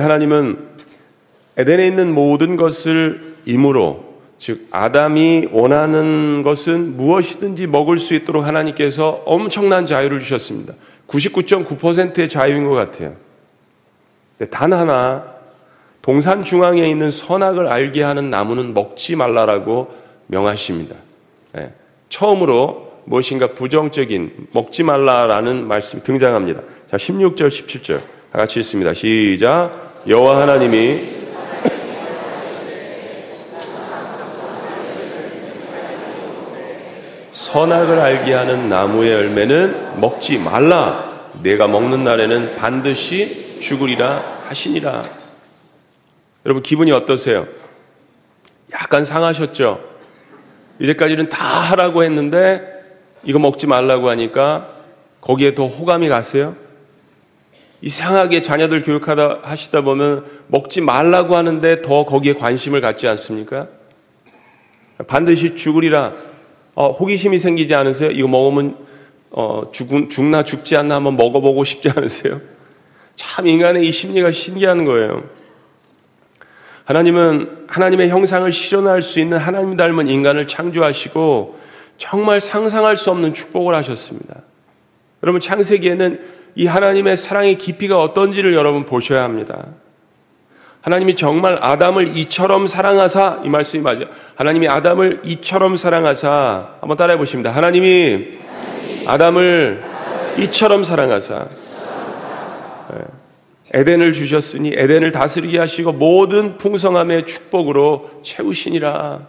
[0.00, 0.71] 하나님은
[1.56, 9.86] 에덴에 있는 모든 것을 임으로 즉 아담이 원하는 것은 무엇이든지 먹을 수 있도록 하나님께서 엄청난
[9.86, 10.74] 자유를 주셨습니다.
[11.08, 13.14] 99.9%의 자유인 것 같아요.
[14.50, 15.24] 단 하나
[16.00, 19.88] 동산 중앙에 있는 선악을 알게 하는 나무는 먹지 말라라고
[20.26, 20.96] 명하십니다.
[21.58, 21.72] 예.
[22.08, 26.62] 처음으로 무엇인가 부정적인 먹지 말라라는 말씀이 등장합니다.
[26.90, 28.00] 자, 16절, 17절.
[28.32, 28.94] 다 같이 읽습니다.
[28.94, 30.02] 시작.
[30.08, 31.21] 여호와 하나님이
[37.52, 41.20] 선악을 알게 하는 나무의 열매는 먹지 말라.
[41.42, 45.04] 내가 먹는 날에는 반드시 죽으리라 하시니라.
[46.46, 47.46] 여러분 기분이 어떠세요?
[48.72, 49.80] 약간 상하셨죠?
[50.78, 52.62] 이제까지는 다 하라고 했는데
[53.22, 54.68] 이거 먹지 말라고 하니까
[55.20, 56.56] 거기에 더 호감이 가세요?
[57.82, 63.66] 이상하게 자녀들 교육하다 하시다 보면 먹지 말라고 하는데 더 거기에 관심을 갖지 않습니까?
[65.06, 66.14] 반드시 죽으리라
[66.74, 68.10] 어, 호기심이 생기지 않으세요?
[68.10, 68.76] 이거 먹으면
[69.30, 72.40] 어, 죽은, 죽나 죽지 않나 한번 먹어보고 싶지 않으세요?
[73.14, 75.24] 참 인간의 이 심리가 신기한 거예요.
[76.84, 81.58] 하나님은 하나님의 형상을 실현할 수 있는 하나님 닮은 인간을 창조하시고
[81.98, 84.42] 정말 상상할 수 없는 축복을 하셨습니다.
[85.22, 86.20] 여러분 창세기에는
[86.54, 89.66] 이 하나님의 사랑의 깊이가 어떤지를 여러분 보셔야 합니다.
[90.82, 94.06] 하나님이 정말 아담을 이처럼 사랑하사 이 말씀이 맞아요.
[94.34, 97.52] 하나님이 아담을 이처럼 사랑하사 한번 따라해 보십니다.
[97.52, 98.38] 하나님이
[99.06, 99.84] 아담을
[100.38, 101.46] 이처럼 사랑하사
[102.94, 103.00] 예.
[103.78, 109.20] 에덴을 주셨으니 에덴을 다스리게 하시고 모든 풍성함의 축복으로 채우시니라.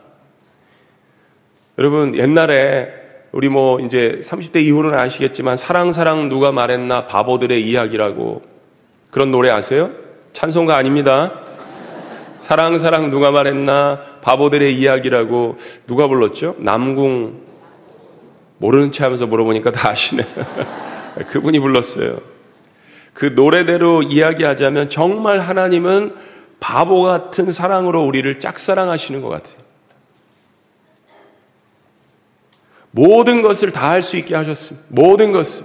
[1.77, 2.87] 여러분 옛날에
[3.31, 8.41] 우리 뭐 이제 30대 이후로는 아시겠지만 사랑 사랑 누가 말했나 바보들의 이야기라고
[9.11, 9.91] 그런 노래 아세요?
[10.33, 11.41] 찬송가 아닙니다.
[12.43, 15.55] 사랑 사랑 누가 말했나 바보들의 이야기라고
[15.87, 16.55] 누가 불렀죠?
[16.57, 17.39] 남궁
[18.57, 20.23] 모르는 체하면서 물어보니까 다 아시네.
[21.29, 22.19] 그분이 불렀어요.
[23.13, 26.15] 그 노래대로 이야기하자면 정말 하나님은
[26.59, 29.55] 바보 같은 사랑으로 우리를 짝사랑하시는 것 같아요.
[32.91, 34.85] 모든 것을 다 할 수 있게 하셨습니다.
[34.91, 35.63] 모든 것을.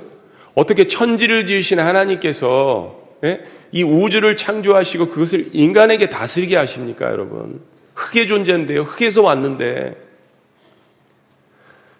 [0.54, 3.40] 어떻게 천지를 지으신 하나님께서 예?
[3.72, 7.60] 이 우주를 창조하시고 그것을 인간에게 다스리게 하십니까, 여러분?
[7.94, 8.82] 흙의 존재인데요.
[8.82, 9.96] 흙에서 왔는데.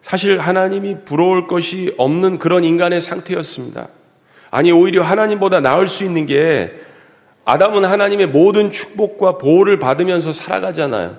[0.00, 3.88] 사실 하나님이 부러울 것이 없는 그런 인간의 상태였습니다.
[4.50, 6.72] 아니, 오히려 하나님보다 나을 수 있는 게
[7.44, 11.16] 아담은 하나님의 모든 축복과 보호를 받으면서 살아가잖아요.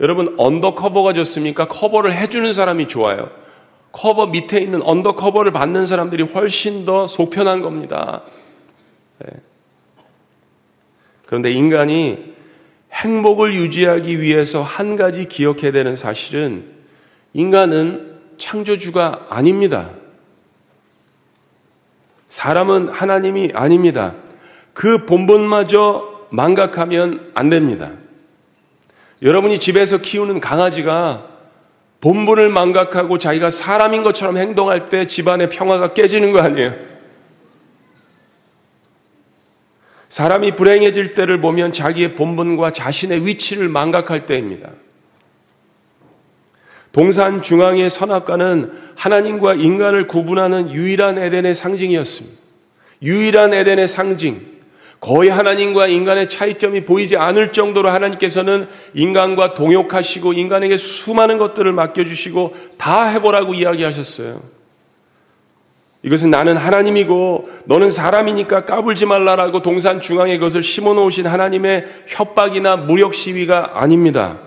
[0.00, 1.68] 여러분, 언더커버가 좋습니까?
[1.68, 3.30] 커버를 해주는 사람이 좋아요.
[3.92, 8.22] 커버 밑에 있는 언더커버를 받는 사람들이 훨씬 더 속편한 겁니다.
[9.22, 9.40] 네.
[11.26, 12.32] 그런데 인간이
[12.92, 16.64] 행복을 유지하기 위해서 한 가지 기억해야 되는 사실은
[17.32, 19.90] 인간은 창조주가 아닙니다.
[22.28, 24.14] 사람은 하나님이 아닙니다.
[24.74, 27.92] 그 본분마저 망각하면 안 됩니다.
[29.22, 31.28] 여러분이 집에서 키우는 강아지가
[32.00, 36.91] 본분을 망각하고 자기가 사람인 것처럼 행동할 때 집안의 평화가 깨지는 거 아니에요?
[40.12, 44.68] 사람이 불행해질 때를 보면 자기의 본분과 자신의 위치를 망각할 때입니다.
[46.92, 52.36] 동산 중앙의 선악과는 하나님과 인간을 구분하는 유일한 에덴의 상징이었습니다.
[53.02, 54.42] 유일한 에덴의 상징.
[55.00, 63.04] 거의 하나님과 인간의 차이점이 보이지 않을 정도로 하나님께서는 인간과 동역하시고 인간에게 수많은 것들을 맡겨주시고 다
[63.06, 64.42] 해보라고 이야기하셨어요.
[66.04, 73.14] 이것은 나는 하나님이고 너는 사람이니까 까불지 말라라고 동산 중앙에 것을 심어 놓으신 하나님의 협박이나 무력
[73.14, 74.38] 시위가 아닙니다.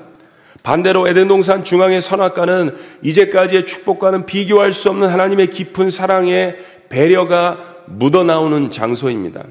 [0.63, 6.57] 반대로 에덴 동산 중앙의 선악과는 이제까지의 축복과는 비교할 수 없는 하나님의 깊은 사랑의
[6.89, 9.43] 배려가 묻어나오는 장소입니다.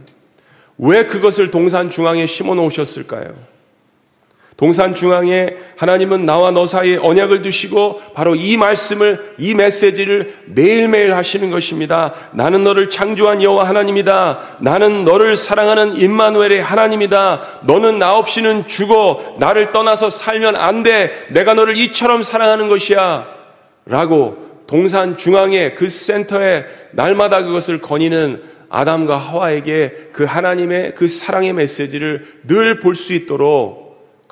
[0.76, 3.53] 왜 그것을 동산 중앙에 심어 놓으셨을까요?
[4.64, 11.50] 동산 중앙에 하나님은 나와 너 사이에 언약을 두시고 바로 이 말씀을 이 메시지를 매일매일 하시는
[11.50, 12.14] 것입니다.
[12.32, 14.56] 나는 너를 창조한 여호와 하나님이다.
[14.62, 17.58] 나는 너를 사랑하는 임마누엘의 하나님이다.
[17.64, 21.26] 너는 나 없이는 죽어 나를 떠나서 살면 안 돼.
[21.32, 23.26] 내가 너를 이처럼 사랑하는 것이야.
[23.84, 28.40] 라고 동산 중앙에 그 센터에 날마다 그것을 거니는
[28.70, 33.83] 아담과 하와에게 그 하나님의 그 사랑의 메시지를 늘 볼 수 있도록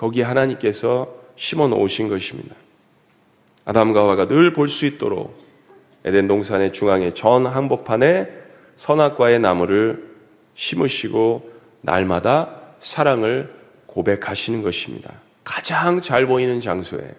[0.02, 2.56] 거기에 하나님께서 심어 놓으신 것입니다.
[3.64, 5.40] 아담과 하와가 늘 볼 수 있도록
[6.04, 8.26] 에덴 동산의 중앙에 전 한복판에
[8.74, 10.10] 선악과의 나무를
[10.56, 11.48] 심으시고
[11.82, 13.54] 날마다 사랑을
[13.86, 15.12] 고백하시는 것입니다.
[15.44, 17.14] 가장 잘 보이는 장소에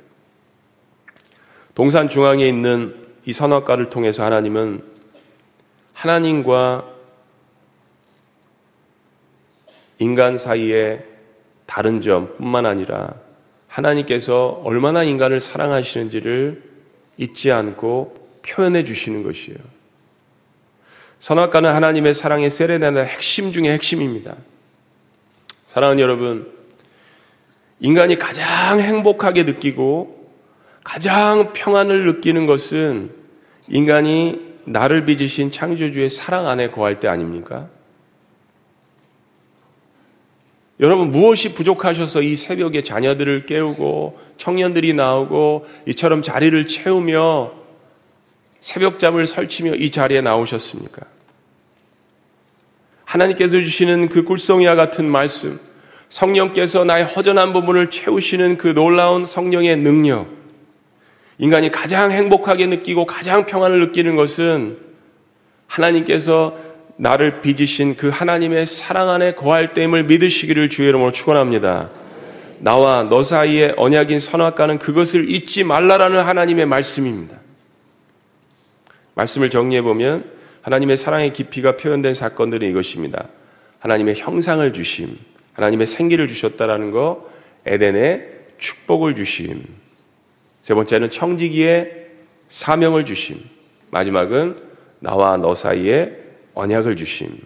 [1.76, 4.84] 동산 중앙에 있는 이 선악과를 통해서 하나님은
[5.94, 6.86] 하나님과
[10.00, 11.13] 인간 사이에
[11.66, 13.14] 다른 점뿐만 아니라
[13.68, 16.62] 하나님께서 얼마나 인간을 사랑하시는지를
[17.18, 18.16] 잊지 않고
[18.48, 19.58] 표현해 주시는 것이에요.
[21.20, 24.36] 선악과는 하나님의 사랑의 세례되는 핵심 중의 핵심입니다.
[25.68, 26.52] 사랑하는 여러분,
[27.80, 30.30] 인간이 가장 행복하게 느끼고
[30.84, 33.12] 가장 평안을 느끼는 것은
[33.70, 37.70] 인간이 나를 빚으신 창조주의 사랑 안에 거할 때 아닙니까?
[40.84, 47.54] 여러분 무엇이 부족하셔서 이 새벽에 자녀들을 깨우고 청년들이 나오고 이처럼 자리를 채우며
[48.60, 51.04] 새벽잠을 설치며 이 자리에 나오셨습니까?
[53.06, 55.58] 하나님께서 주시는 그 꿀송이와 같은 말씀,
[56.10, 60.28] 성령께서 나의 허전한 부분을 채우시는 그 놀라운 성령의 능력,
[61.38, 64.78] 인간이 가장 행복하게 느끼고 가장 평안을 느끼는 것은
[65.68, 66.58] 하나님께서
[66.98, 71.90] 나를 빚으신 그 하나님의 사랑 안에 거할 때임을 믿으시기를 주의 이름으로 축원합니다.
[72.60, 77.40] 나와 너사이의 언약인 선악과는 그것을 잊지 말라라는 하나님의 말씀입니다.
[79.16, 80.24] 말씀을 정리해 보면
[80.62, 83.28] 하나님의 사랑의 깊이가 표현된 사건들은 이것입니다.
[83.80, 85.18] 하나님의 형상을 주심,
[85.54, 87.30] 하나님의 생기를 주셨다라는 거,
[87.66, 88.26] 에덴의
[88.60, 89.62] 축복을 주심.
[90.62, 91.92] 세 번째는 청지기의
[92.48, 93.42] 사명을 주심.
[93.92, 94.56] 마지막은
[95.00, 96.23] 나와 너사이의
[96.56, 97.40] 언약을 주심.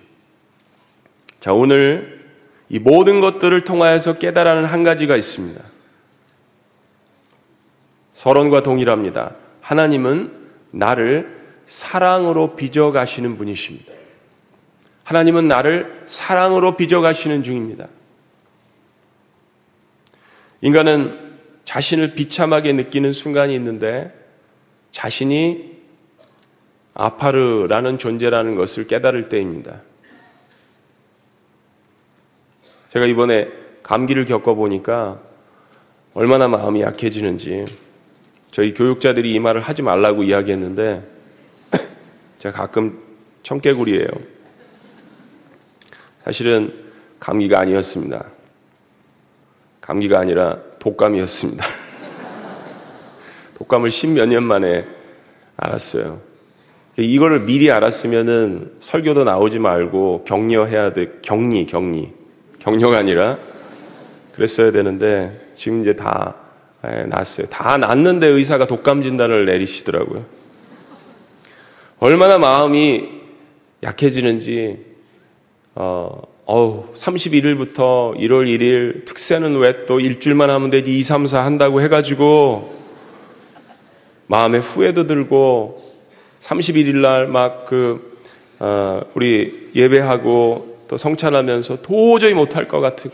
[1.40, 2.28] 자, 오늘
[2.70, 5.62] 이 모든 것들을 통하여서 깨달아는 한 가지가 있습니다.
[8.14, 9.36] 서론과 동일합니다.
[9.62, 10.32] 하나님은
[10.72, 13.94] 나를 사랑으로 빚어 가시는 분이십니다.
[15.04, 17.88] 하나님은 나를 사랑으로 빚어 가시는 중입니다.
[20.62, 24.12] 인간은 자신을 비참하게 느끼는 순간이 있는데
[24.92, 25.77] 자신이
[27.00, 29.82] 아파르라는 존재라는 것을 깨달을 때입니다.
[32.90, 33.50] 제가 이번에
[33.84, 35.20] 감기를 겪어보니까
[36.16, 37.66] 얼마나 마음이 약해지는지
[38.50, 41.08] 저희 교육자들이 이 말을 하지 말라고 이야기했는데
[42.40, 43.00] 제가 가끔
[43.44, 44.08] 청개구리예요.
[46.26, 46.74] 사실은
[47.20, 48.26] 감기가 아니었습니다.
[49.82, 51.64] 감기가 아니라 독감이었습니다.
[53.60, 54.86] 독감을 십몇 년 만에
[55.58, 56.26] 알았어요.
[56.98, 61.08] 그 이거를 미리 알았으면은 설교도 나오지 말고 격려해야 돼.
[61.22, 62.10] 격리, 격리.
[62.58, 63.38] 격려가 아니라
[64.34, 66.34] 그랬어야 되는데 지금 이제 다
[66.88, 67.46] 예, 났어요.
[67.52, 70.26] 다 났는데 의사가 독감 진단을 내리시더라고요.
[72.00, 73.08] 얼마나 마음이
[73.84, 74.80] 약해지는지
[75.76, 81.80] 어, 어우, 31일부터 1월 1일 특세는 왜 또 일주일만 하면 되지 2, 3, 4 한다고
[81.80, 82.76] 해가지고
[84.26, 85.86] 마음에 후회도 들고
[86.42, 88.18] 31일 날 막그
[88.60, 93.12] 어, 우리 예배하고 또 성찬하면서 도저히 못할 것 같은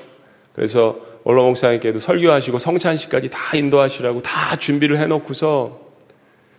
[0.53, 5.81] 그래서 원로 목사님께도 설교하시고 성찬식까지 다 인도하시라고 다 준비를 해놓고서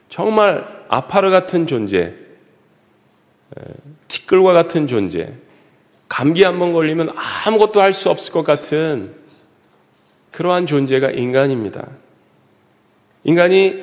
[0.08, 2.14] 정말 아파르 같은 존재,
[4.08, 5.32] 티끌과 같은 존재,
[6.08, 9.14] 감기 한번 걸리면 아무것도 할 수 없을 것 같은
[10.32, 11.86] 그러한 존재가 인간입니다.
[13.24, 13.82] 인간이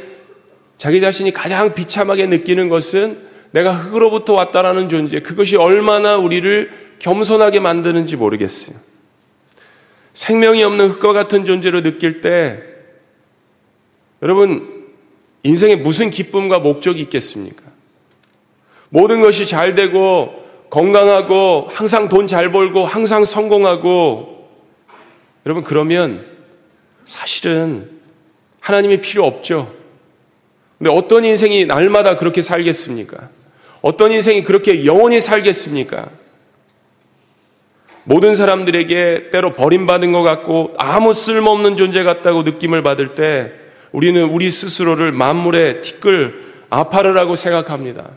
[0.81, 3.19] 자기 자신이 가장 비참하게 느끼는 것은
[3.51, 8.75] 내가 흙으로부터 왔다라는 존재, 그것이 얼마나 우리를 겸손하게 만드는지 모르겠어요.
[10.13, 12.63] 생명이 없는 흙과 같은 존재로 느낄 때,
[14.23, 14.87] 여러분,
[15.43, 17.61] 인생에 무슨 기쁨과 목적이 있겠습니까?
[18.89, 20.33] 모든 것이 잘 되고,
[20.71, 24.49] 건강하고, 항상 돈 잘 벌고, 항상 성공하고,
[25.45, 26.25] 여러분, 그러면
[27.05, 27.87] 사실은
[28.61, 29.79] 하나님이 필요 없죠.
[30.81, 33.29] 근데 어떤 인생이 날마다 그렇게 살겠습니까?
[33.83, 36.09] 어떤 인생이 그렇게 영원히 살겠습니까?
[38.03, 43.51] 모든 사람들에게 때로 버림받은 것 같고 아무 쓸모없는 존재 같다고 느낌을 받을 때
[43.91, 48.09] 우리는 우리 스스로를 만물의 티끌 아파르라고 생각합니다.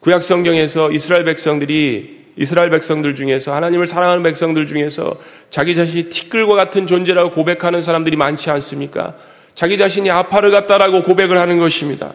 [0.00, 5.14] 구약 성경에서 이스라엘 백성들이 이스라엘 백성들 중에서 하나님을 사랑하는 백성들 중에서
[5.50, 9.14] 자기 자신이 티끌과 같은 존재라고 고백하는 사람들이 많지 않습니까?
[9.54, 12.12] 자기 자신이 아파를 갔다라고 고백을 하는 것입니다.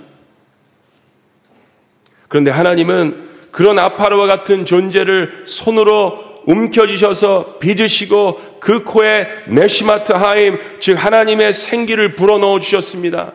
[2.28, 11.54] 그런데 하나님은 그런 아파르와 같은 존재를 손으로 움켜쥐셔서 빚으시고 그 코에 네시마트 하임, 즉 하나님의
[11.54, 13.34] 생기를 불어넣어 주셨습니다.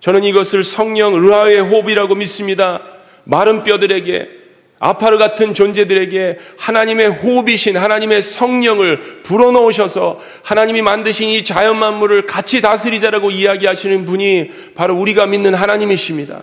[0.00, 2.82] 저는 이것을 성령 의화의 호흡이라고 믿습니다.
[3.24, 4.35] 마른 뼈들에게
[4.78, 13.30] 아파르 같은 존재들에게 하나님의 호흡이신 하나님의 성령을 불어넣으셔서 하나님이 만드신 이 자연 만물을 같이 다스리자라고
[13.30, 16.42] 이야기하시는 분이 바로 우리가 믿는 하나님이십니다.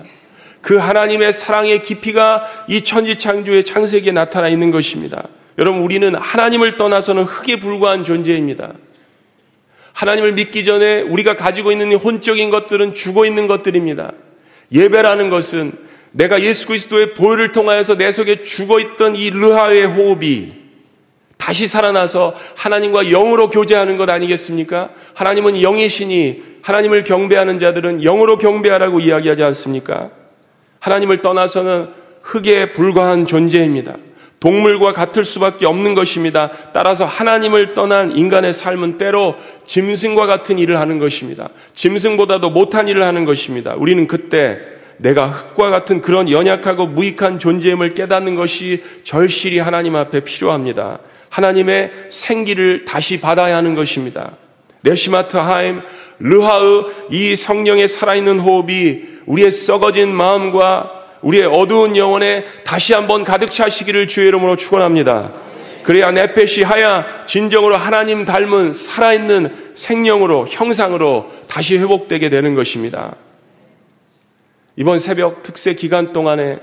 [0.62, 5.28] 그 하나님의 사랑의 깊이가 이 천지 창조의 창세기에 나타나 있는 것입니다.
[5.60, 8.72] 여러분 우리는 하나님을 떠나서는 흙에 불과한 존재입니다.
[9.92, 14.12] 하나님을 믿기 전에 우리가 가지고 있는 혼적인 것들은 죽어 있는 것들입니다.
[14.74, 20.54] 예배라는 것은 내가 예수 그리스도의 보혈을 통하여서 내 속에 죽어 있던 이 르하의 호흡이
[21.38, 24.90] 다시 살아나서 하나님과 영으로 교제하는 것 아니겠습니까?
[25.14, 30.12] 하나님은 영이시니 하나님을 경배하는 자들은 영으로 경배하라고 이야기하지 않습니까?
[30.80, 31.90] 하나님을 떠나서는
[32.22, 33.98] 흙에 불과한 존재입니다.
[34.40, 36.52] 동물과 같을 수밖에 없는 것입니다.
[36.74, 39.36] 따라서 하나님을 떠난 인간의 삶은 때로
[39.66, 41.50] 짐승과 같은 일을 하는 것입니다.
[41.74, 43.74] 짐승보다도 못한 일을 하는 것입니다.
[43.78, 44.60] 우리는 그때
[44.98, 51.00] 내가 흙과 같은 그런 연약하고 무익한 존재임을 깨닫는 것이 절실히 하나님 앞에 필요합니다.
[51.30, 54.38] 하나님의 생기를 다시 받아야 하는 것입니다.
[54.82, 55.82] 네시마트 하임,
[56.20, 64.08] 르하의 이 성령의 살아있는 호흡이 우리의 썩어진 마음과 우리의 어두운 영혼에 다시 한번 가득 차시기를
[64.08, 65.32] 주의 이름으로 축원합니다.
[65.84, 73.16] 그래야 내펫이 하야 진정으로 하나님 닮은 살아있는 생명으로 형상으로 다시 회복되게 되는 것입니다.
[74.76, 76.58] 이번 새벽 특세 기간 동안에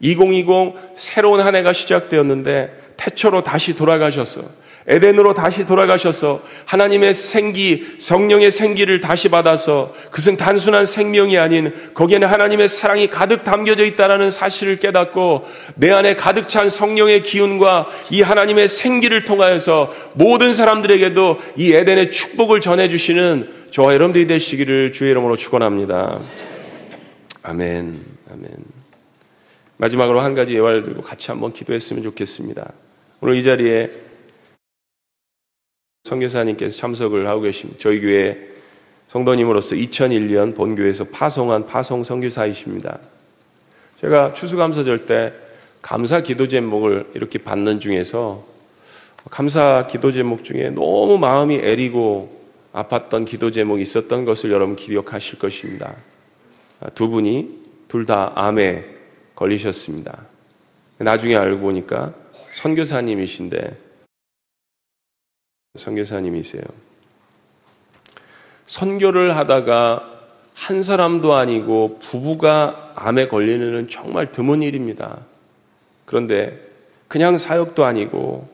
[0.00, 0.46] 2020
[0.94, 4.40] 새로운 한 해가 시작되었는데 태초로 다시 돌아가셔서
[4.88, 12.66] 에덴으로 다시 돌아가셔서 하나님의 생기, 성령의 생기를 다시 받아서 그것은 단순한 생명이 아닌 거기에는 하나님의
[12.68, 15.44] 사랑이 가득 담겨져 있다는 사실을 깨닫고
[15.76, 22.58] 내 안에 가득 찬 성령의 기운과 이 하나님의 생기를 통하여서 모든 사람들에게도 이 에덴의 축복을
[22.60, 26.18] 전해 주시는 저와 여러분들이 되시기를 주의 이름으로 축원합니다.
[27.44, 28.00] 아멘,
[28.32, 28.50] 아멘.
[29.76, 32.72] 마지막으로 한 가지 예화를 들고 같이 한번 기도했으면 좋겠습니다.
[33.20, 33.90] 오늘 이 자리에
[36.04, 37.80] 성교사님께서 참석을 하고 계십니다.
[37.82, 38.48] 저희 교회
[39.08, 42.98] 성도님으로서 2001년 본교에서 파송한 파송 성교사이십니다.
[44.00, 45.32] 제가 추수감사절 때
[45.82, 48.44] 감사 기도 제목을 이렇게 받는 중에서
[49.32, 52.40] 감사 기도 제목 중에 너무 마음이 애리고
[52.72, 55.96] 아팠던 기도 제목이 있었던 것을 여러분 기억하실 것입니다.
[56.82, 58.84] 아, 두 분이 둘 다 암에
[59.36, 60.26] 걸리셨습니다.
[60.98, 62.12] 나중에 알고 보니까
[62.50, 63.76] 선교사님이신데
[65.78, 66.62] 선교사님이세요.
[68.66, 70.08] 선교를 하다가
[70.54, 75.20] 한 사람도 아니고 부부가 암에 걸리는 일 정말 드문 일입니다.
[76.06, 76.60] 그런데
[77.08, 78.48] 그냥 사역도 아니고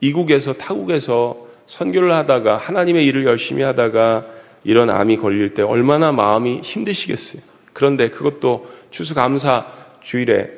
[0.00, 4.26] 이국에서 타국에서 선교를 하다가 하나님의 일을 열심히 하다가
[4.64, 7.42] 이런 암이 걸릴 때 얼마나 마음이 힘드시겠어요.
[7.72, 9.66] 그런데 그것도 추수감사
[10.02, 10.50] 주일에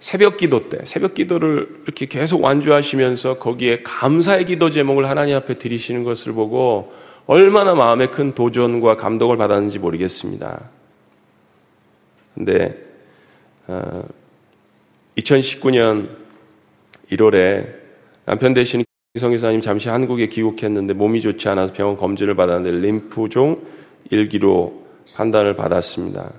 [0.00, 6.02] 새벽 기도 때, 새벽 기도를 이렇게 계속 완주하시면서 거기에 감사의 기도 제목을 하나님 앞에 드리시는
[6.02, 6.92] 것을 보고
[7.26, 10.70] 얼마나 마음에 큰 도전과 감동을 받았는지 모르겠습니다.
[12.34, 12.76] 근데,
[13.68, 14.04] 어,
[15.16, 16.08] 2019년
[17.12, 17.72] 1월에
[18.24, 18.82] 남편 대신
[19.14, 23.60] 이성 이사님 잠시 한국에 귀국했는데 몸이 좋지 않아서 병원 검진을 받았는데 림프종
[24.08, 24.84] 일기로
[25.14, 26.32] 판단을 받았습니다.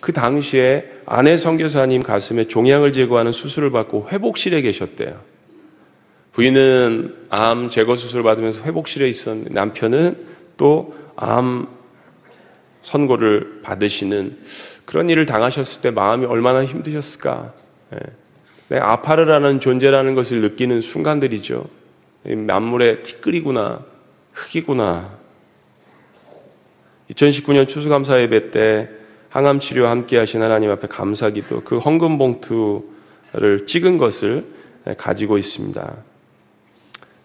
[0.00, 5.18] 그 당시에 아내 성교사님 가슴에 종양을 제거하는 수술을 받고 회복실에 계셨대요.
[6.32, 10.16] 부인은 암 제거 수술 을 받으면서 회복실에 있었는데 남편은
[10.58, 11.68] 또 암
[12.82, 14.36] 선고를 받으시는
[14.84, 17.52] 그런 일을 당하셨을 때 마음이 얼마나 힘드셨을까.
[18.68, 18.78] 네.
[18.80, 21.66] 아파르라는 존재라는 것을 느끼는 순간들이죠.
[22.24, 23.84] 만물의 티끌이구나,
[24.32, 25.18] 흙이구나.
[27.10, 28.88] 2019년 추수감사 예배 때
[29.28, 34.46] 항암 치료와 함께 하신 하나님 앞에 감사기도 그 헌금 봉투를 찍은 것을
[34.96, 35.94] 가지고 있습니다.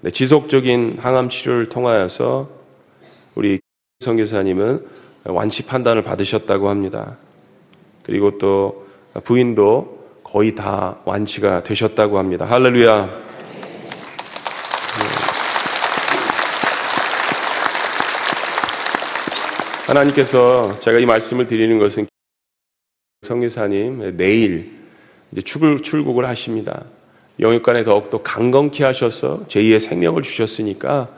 [0.01, 2.49] 네, 지속적인 항암 치료를 통하여서
[3.35, 3.59] 우리
[3.99, 4.85] 성교사님은
[5.25, 7.17] 완치 판단을 받으셨다고 합니다.
[8.03, 8.87] 그리고 또
[9.23, 12.45] 부인도 거의 다 완치가 되셨다고 합니다.
[12.45, 13.28] 할렐루야.
[19.89, 22.05] 하나님께서 제가 이 말씀을 드리는 것은
[23.25, 24.69] 성유사님 내일
[25.31, 26.85] 이제 출국, 출국을 하십니다.
[27.39, 31.09] 영육간에 더욱더 강건케 하셔서 제2의 생명을 주셨으니까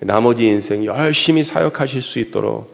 [0.00, 2.70] 나머지 인생 열심히 사역하실 수 있도록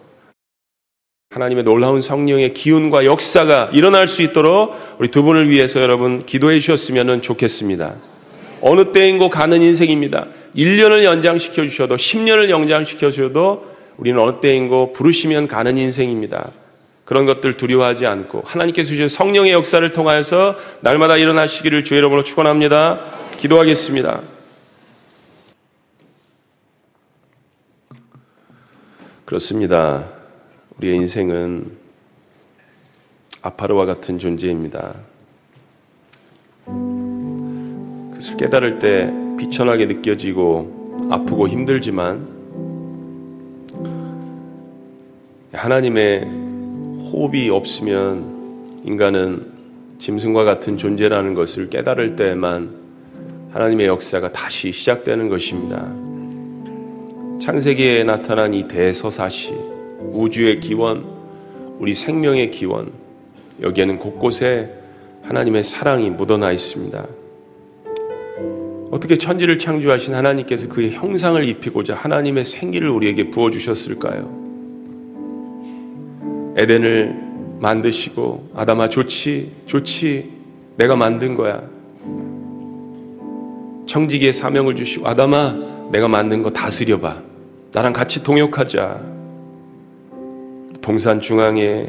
[1.30, 7.22] 하나님의 놀라운 성령의 기운과 역사가 일어날 수 있도록 우리 두 분을 위해서 여러분 기도해 주셨으면
[7.22, 7.96] 좋겠습니다.
[8.60, 10.26] 어느 때인고 가는 인생입니다.
[10.54, 16.52] 1년을 연장시켜 주셔도 10년을 연장시켜 주셔도 우리는 어느 때인고 부르시면 가는 인생입니다.
[17.04, 23.30] 그런 것들 두려워하지 않고 하나님께서 주신 성령의 역사를 통하여서 날마다 일어나시기를 주의 이름으로 축원합니다.
[23.38, 24.22] 기도하겠습니다.
[29.24, 30.04] 그렇습니다.
[30.78, 31.76] 우리의 인생은
[33.40, 34.94] 아파르와 같은 존재입니다.
[38.10, 42.35] 그것을 깨달을 때 비천하게 느껴지고 아프고 힘들지만
[45.56, 46.20] 하나님의
[47.10, 49.54] 호흡이 없으면 인간은
[49.98, 52.70] 짐승과 같은 존재라는 것을 깨달을 때에만
[53.52, 55.92] 하나님의 역사가 다시 시작되는 것입니다.
[57.40, 59.54] 창세기에 나타난 이 대서사시,
[60.12, 61.04] 우주의 기원,
[61.78, 62.92] 우리 생명의 기원,
[63.62, 64.74] 여기에는 곳곳에
[65.22, 67.06] 하나님의 사랑이 묻어나 있습니다.
[68.90, 74.45] 어떻게 천지를 창조하신 하나님께서 그의 형상을 입히고자 하나님의 생기를 우리에게 부어주셨을까요?
[76.56, 77.26] 에덴을
[77.60, 80.32] 만드시고 아담아 좋지 좋지
[80.76, 81.62] 내가 만든 거야.
[83.86, 87.16] 청지기의 사명을 주시고 아담아 내가 만든 거 다스려봐.
[87.72, 89.02] 나랑 같이 동역하자.
[90.80, 91.88] 동산 중앙에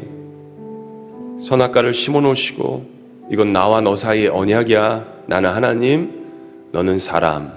[1.40, 2.98] 선악과를 심어놓으시고
[3.30, 5.06] 이건 나와 너 사이의 언약이야.
[5.26, 6.26] 나는 하나님,
[6.72, 7.54] 너는 사람.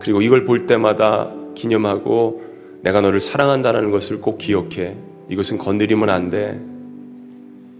[0.00, 2.42] 그리고 이걸 볼 때마다 기념하고
[2.82, 4.94] 내가 너를 사랑한다는 것을 꼭 기억해.
[5.32, 6.60] 이것은 건드리면 안 돼.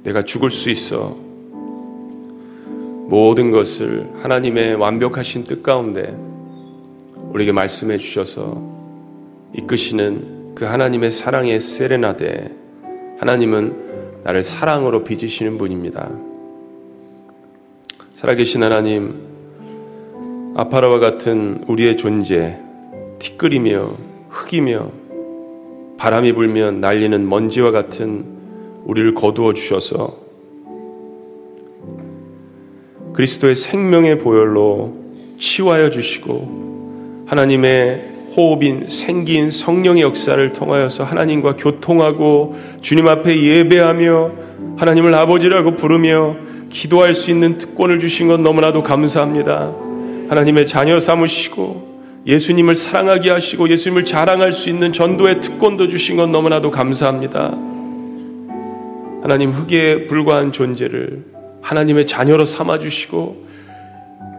[0.04, 1.14] 내가 죽을 수 있어.
[3.08, 6.16] 모든 것을 하나님의 완벽하신 뜻 가운데
[7.34, 8.62] 우리에게 말씀해 주셔서
[9.54, 12.56] 이끄시는 그 하나님의 사랑의 세레나데
[13.18, 16.08] 하나님은 나를 사랑으로 빚으시는 분입니다.
[18.14, 19.20] 살아계신 하나님,
[20.56, 22.58] 아파라와 같은 우리의 존재,
[23.18, 23.94] 티끌이며
[24.30, 25.01] 흙이며
[26.02, 28.24] 바람이 불면 날리는 먼지와 같은
[28.86, 30.16] 우리를 거두어 주셔서
[33.12, 34.96] 그리스도의 생명의 보혈로
[35.38, 38.02] 치유하여 주시고 하나님의
[38.36, 44.32] 호흡인 생긴 성령의 역사를 통하여서 하나님과 교통하고 주님 앞에 예배하며
[44.78, 46.34] 하나님을 아버지라고 부르며
[46.68, 49.72] 기도할 수 있는 특권을 주신 건 너무나도 감사합니다.
[50.30, 51.91] 하나님의 자녀 삼으시고
[52.26, 57.56] 예수님을 사랑하게 하시고 예수님을 자랑할 수 있는 전도의 특권도 주신 건 너무나도 감사합니다.
[59.22, 61.24] 하나님 흙에 불과한 존재를
[61.62, 63.50] 하나님의 자녀로 삼아주시고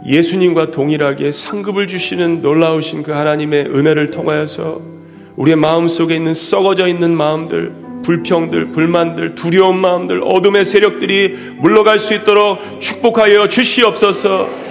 [0.07, 4.81] 예수님과 동일하게 상급을 주시는 놀라우신 그 하나님의 은혜를 통하여서
[5.35, 7.71] 우리의 마음 속에 있는 썩어져 있는 마음들,
[8.03, 14.63] 불평들, 불만들, 두려운 마음들, 어둠의 세력들이 물러갈 수 있도록 축복하여 주시옵소서.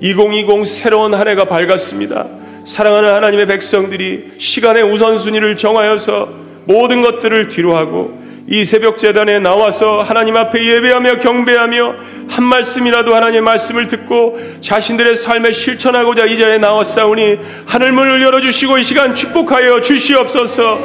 [0.00, 2.26] 2020 새로운 한 해가 밝았습니다.
[2.64, 6.28] 사랑하는 하나님의 백성들이 시간의 우선순위를 정하여서
[6.66, 11.94] 모든 것들을 뒤로하고 이 새벽 재단에 나와서 하나님 앞에 예배하며 경배하며
[12.28, 19.14] 한 말씀이라도 하나님의 말씀을 듣고 자신들의 삶에 실천하고자 이 자리에 나왔사오니 하늘문을 열어주시고 이 시간
[19.14, 20.78] 축복하여 주시옵소서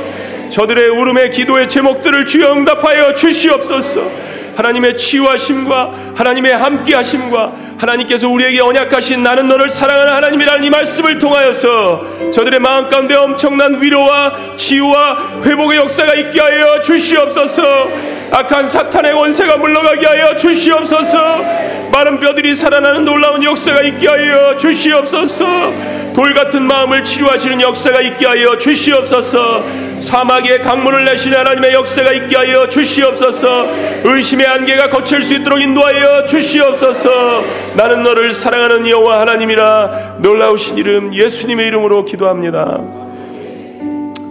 [0.50, 9.48] 저들의 울음의 기도의 제목들을 주여 응답하여 주시옵소서 하나님의 치유하심과 하나님의 함께하심과 하나님께서 우리에게 언약하신 나는
[9.48, 16.40] 너를 사랑하는 하나님이라는 이 말씀을 통하여서 저들의 마음 가운데 엄청난 위로와 치유와 회복의 역사가 있게
[16.40, 17.90] 하여 주시옵소서
[18.32, 21.44] 악한 사탄의 원세가 물러가게 하여 주시옵소서
[21.92, 28.58] 마른 뼈들이 살아나는 놀라운 역사가 있게 하여 주시옵소서 돌 같은 마음을 치료하시는 역사가 있게 하여
[28.58, 30.00] 주시옵소서.
[30.00, 33.68] 사막에 강물을 내시는 하나님의 역사가 있게 하여 주시옵소서.
[34.04, 37.44] 의심의 안개가 거칠 수 있도록 인도하여 주시옵소서.
[37.76, 42.80] 나는 너를 사랑하는 여호와 하나님이라 놀라우신 이름 예수님의 이름으로 기도합니다.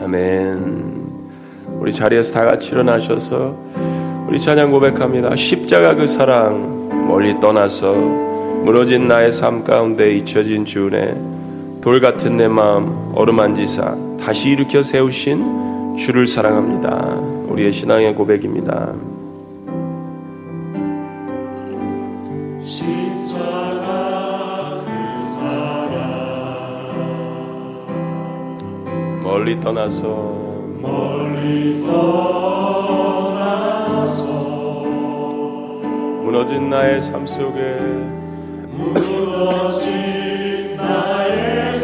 [0.05, 0.83] 아멘.
[1.81, 3.57] 우리 자리에서 다 같이 일어나셔서
[4.29, 5.35] 우리 찬양 고백합니다.
[5.35, 11.15] 십자가 그 사랑 멀리 떠나서 무너진 나의 삶 가운데 잊혀진 주은혜
[11.83, 17.17] 돌 같은 내 마음 어루만지사 다시 일으켜 세우신 주를 사랑합니다.
[17.53, 18.93] 우리의 신앙의 고백입니다.
[22.61, 23.03] 그
[29.25, 32.95] 멀리 떠나서 멀리 떠나서
[36.23, 37.75] 무너진 나의 삶 속에
[38.71, 40.22] 무너진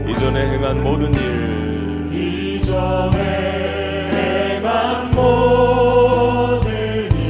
[0.09, 6.69] 이전에 행한 모든 일 이전에 행한 모든
[7.17, 7.21] 일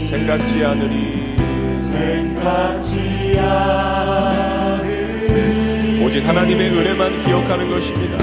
[0.00, 1.36] 생각지 않으리
[1.78, 8.18] 생각지 않으리 오직 하나님의 은혜만 기억하는 것입니다.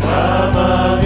[0.00, 0.97] 사망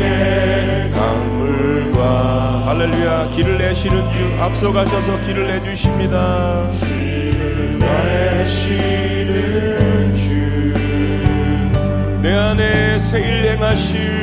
[2.02, 10.32] 주와 할렐루야 길을 내시는 주 앞서가셔서 길을 내주십니다 길을 내시는 주
[12.22, 14.21] 내 안에 세일 행하실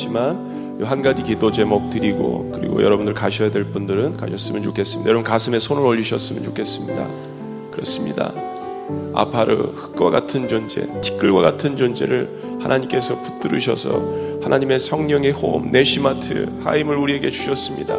[0.00, 5.06] 드렸지만 한 가지 기도 제목 드리고 그리고 여러분들 가셔야 될 분들은 가셨으면 좋겠습니다.
[5.08, 7.06] 여러분 가슴에 손을 올리셨으면 좋겠습니다.
[7.70, 8.32] 그렇습니다.
[9.14, 12.28] 아파르 흙과 같은 존재, 티끌과 같은 존재를
[12.62, 17.96] 하나님께서 붙들으셔서 하나님의 성령의 호흡, 네시마트, 하임을 우리에게 주셨습니다.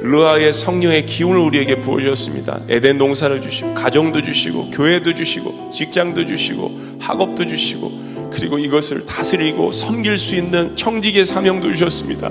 [0.00, 2.62] 르아의 성령의 기운을 우리에게 부어주셨습니다.
[2.68, 10.18] 에덴 농사를 주시고, 가정도 주시고, 교회도 주시고, 직장도 주시고, 학업도 주시고, 그리고 이것을 다스리고 섬길
[10.18, 12.28] 수 있는 청직의 사명도 주셨습니다.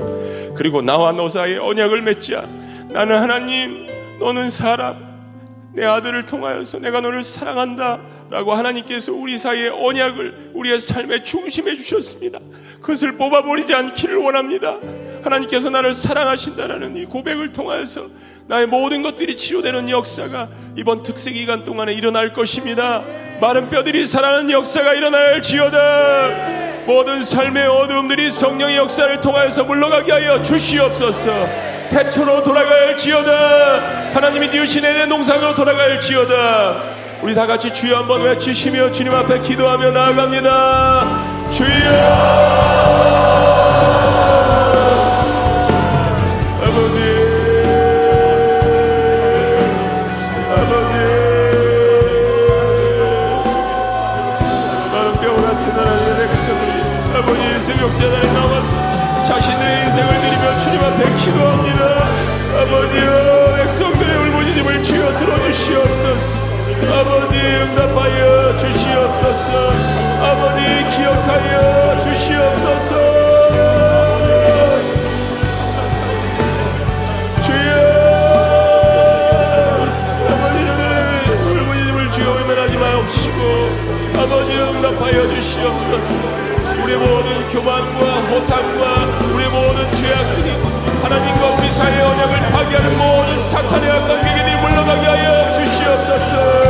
[0.55, 2.41] 그리고 나와 너 사이에 언약을 맺자.
[2.89, 3.87] 나는 하나님,
[4.19, 5.13] 너는 사람,
[5.73, 8.01] 내 아들을 통하여서 내가 너를 사랑한다.
[8.29, 12.39] 라고 하나님께서 우리 사이의 언약을 우리의 삶에 중심해 주셨습니다.
[12.81, 14.79] 그것을 뽑아버리지 않기를 원합니다.
[15.23, 18.07] 하나님께서 나를 사랑하신다라는 이 고백을 통하여서
[18.47, 23.01] 나의 모든 것들이 치료되는 역사가 이번 특색 기간 동안에 일어날 것입니다.
[23.39, 26.63] 마른 뼈들이 살아나는 역사가 일어날지어다.
[26.85, 31.29] 모든 삶의 어둠들이 성령의 역사를 통하여서 물러가게 하여 주시옵소서.
[31.89, 34.11] 태초로 돌아갈지어다.
[34.13, 36.81] 하나님이 지으신 내 농상으로 돌아갈지어다.
[37.21, 41.49] 우리 다 같이 주여 한번 외치시며 주님 앞에 기도하며 나아갑니다.
[41.51, 43.52] 주여!
[60.83, 62.03] 하나 앞에 기도합니다.
[62.61, 66.39] 아버지여 백성들의 울부짖음을 쥐어 들어주시옵소서.
[66.99, 69.71] 아버지 응답하여 주시옵소서.
[70.21, 70.61] 아버지
[70.97, 73.13] 기억하여 주시옵소서.
[84.95, 86.27] 하여 주시옵소서
[86.83, 90.72] 우리 모든 교만과 호상과 우리 모든 죄악들이
[91.03, 96.63] 하나님과 우리 사이의 언약을 파괴하는 모든 사탄의 악한 기근이 물러가게 하여 주시옵소서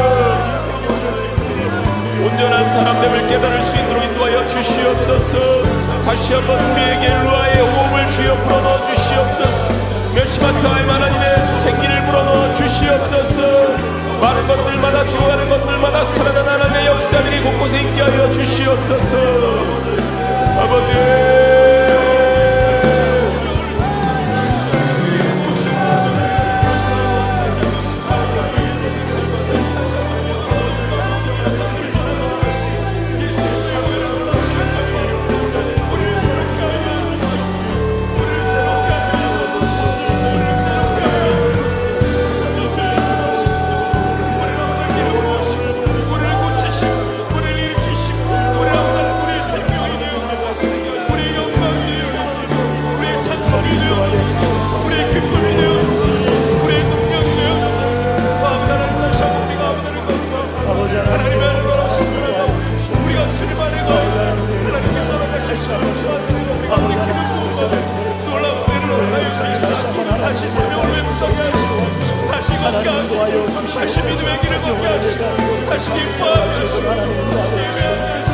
[2.23, 5.63] 온전한 사람됨을 깨달을 수 있도록 인도하여 주시옵소서
[6.03, 9.73] 다시 한번 우리에게 루아의 호흡을 주여 불어넣어 주시옵소서
[10.15, 13.77] 메시마타임 하나님의 생기를 불어넣어 주시옵소서
[14.19, 19.17] 많은 것들마다 죽어가는 것들마다 살아난 하나님의 역사들이 곳곳에 있게 하여 주시옵소서
[20.59, 21.32] 아버지
[72.73, 77.69] 하나님 도하여 주시옵소서 영원한 내가 다시 기뻐하여 주시옵소서 하나님 도하여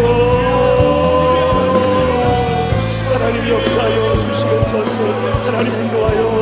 [3.11, 4.97] 하나님 역사여 주시옵소서
[5.47, 6.34] 하나님 인도하여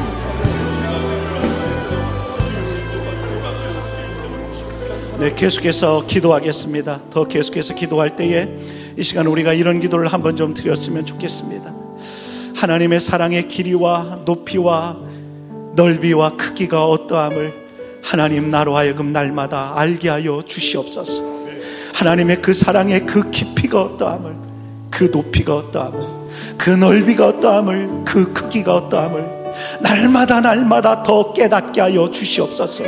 [5.20, 7.00] 네, 계속해서 기도하겠습니다.
[7.12, 8.48] 더 계속해서 기도할 때에
[8.98, 11.72] 이 시간 우리가 이런 기도를 한번 좀 드렸으면 좋겠습니다.
[12.56, 14.98] 하나님의 사랑의 길이와 높이와
[15.76, 17.54] 넓이와 크기가 어떠함을
[18.04, 21.24] 하나님 나로 하여금 날마다 알게 하여 주시옵소서.
[21.94, 24.34] 하나님의 그 사랑의 그 깊이가 어떠함을,
[24.90, 26.02] 그 높이가 어떠함을,
[26.58, 29.26] 그 넓이가 어떠함을, 그 크기가 어떠함을
[29.80, 32.84] 날마다 날마다 더 깨닫게 하여 주시옵소서.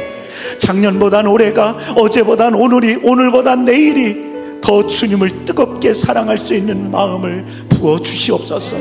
[0.60, 8.78] 작년보단 올해가 어제보단 오늘이 오늘보단 내일이 더 주님을 뜨겁게 사랑할 수 있는 마음을 부어 주시옵소서.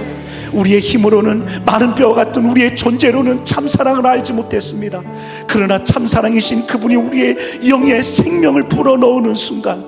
[0.55, 5.03] 우리의 힘으로는 마른 뼈와 같은 우리의 존재로는 참 사랑을 알지 못했습니다.
[5.47, 7.37] 그러나 참 사랑이신 그분이 우리의
[7.69, 9.85] 영의 생명을 불어넣는 순간,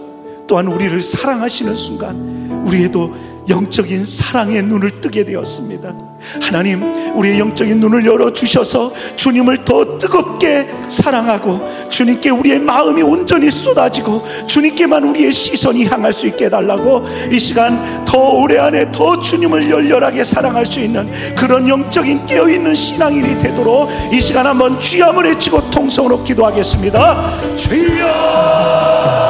[0.46, 3.14] 또한 우리를 사랑하시는 순간, 우리에도
[3.48, 5.94] 영적인 사랑의 눈을 뜨게 되었습니다.
[6.42, 6.82] 하나님,
[7.16, 15.32] 우리의 영적인 눈을 열어주셔서 주님을 더 뜨겁게 사랑하고 주님께 우리의 마음이 온전히 쏟아지고 주님께만 우리의
[15.32, 20.80] 시선이 향할 수 있게 해달라고 이 시간 더 올해 안에 더 주님을 열렬하게 사랑할 수
[20.80, 27.40] 있는 그런 영적인 깨어있는 신앙인이 되도록 이 시간 한번 취함을 외치고 통성으로 기도하겠습니다.
[27.56, 29.25] 주여!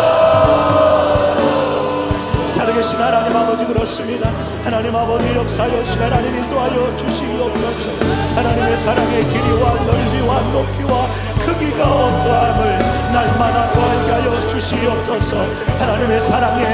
[3.07, 4.29] 하나님 아버지 그렇습니다
[4.65, 7.91] 하나님 아버지 역사여 시간 하나님 인도하여 주시옵소서
[8.35, 11.07] 하나님의 사랑의 길이와 넓이와 높이와
[11.39, 12.79] 크기가 어떠함을
[13.13, 15.37] 날마다 더하게 하여 주시옵소서
[15.79, 16.67] 하나님의 사랑의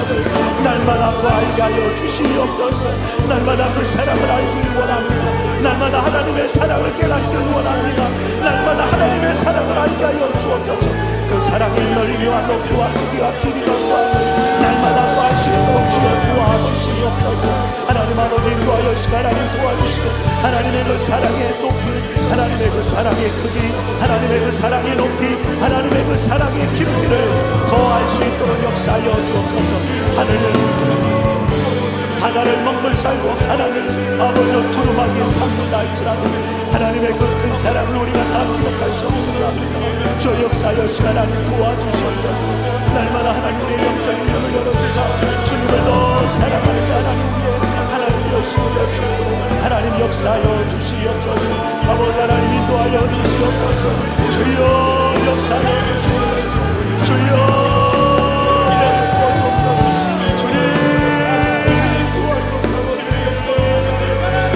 [0.62, 2.90] 날마다 그 알게 하여 주시옵소서
[3.28, 5.26] 날마다 그 사랑을 알기를 원합니다
[5.62, 8.10] 날마다 하나님의 사랑을 깨닫기를 원합니다
[8.44, 10.90] 날마다 하나님의 사랑을 알게 하여 주옵소서
[11.30, 14.00] 그 사랑의 넓이와 높이와 크기와 길이와
[14.60, 17.50] 날마다 구할도록 주여 도와주시옵소서
[17.88, 20.10] 하나님 아버지 구하여 시간 하나님 도와주시고
[20.42, 25.26] 하나님의 그 사랑의 높이 하나님의 그 사랑의 크기 하나님의 그 사랑의 높이
[25.60, 27.30] 하나님의 그 사랑의 깊이를
[27.68, 29.76] 더할 수 있도록 역사하여 주옵소서
[30.18, 30.54] 하늘을
[32.22, 36.24] 하나를 먹물 살고 하나님 아버지 두루마기 삼는다 할지라도
[36.72, 42.48] 하나님의 그 큰 사랑을 우리가 다 기억할 수없으리라니저 역사여 시간 안에 도와주시옵소서
[42.94, 46.69] 날마다 하나님의 영적인 문을 열어주사 주님을 더사랑하
[48.50, 48.98] 주시옵소서
[49.62, 51.54] 하나님 역사여 주시옵소서
[51.88, 53.90] 아버지 하나님 인도하여 주시옵소서
[54.32, 56.54] 주여 역사여 주시옵소서
[57.06, 57.30] 주여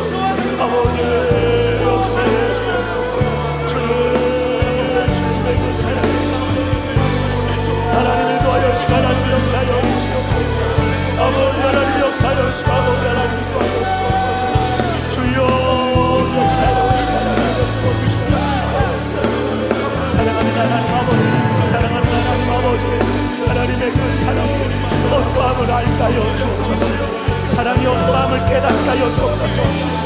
[0.00, 0.98] 주시옵소서 아버지
[1.84, 2.43] 역사를
[25.66, 26.86] 알까요 주옵소서
[27.46, 29.62] 사랑이 어떠함을 깨닫게 하여 주옵소서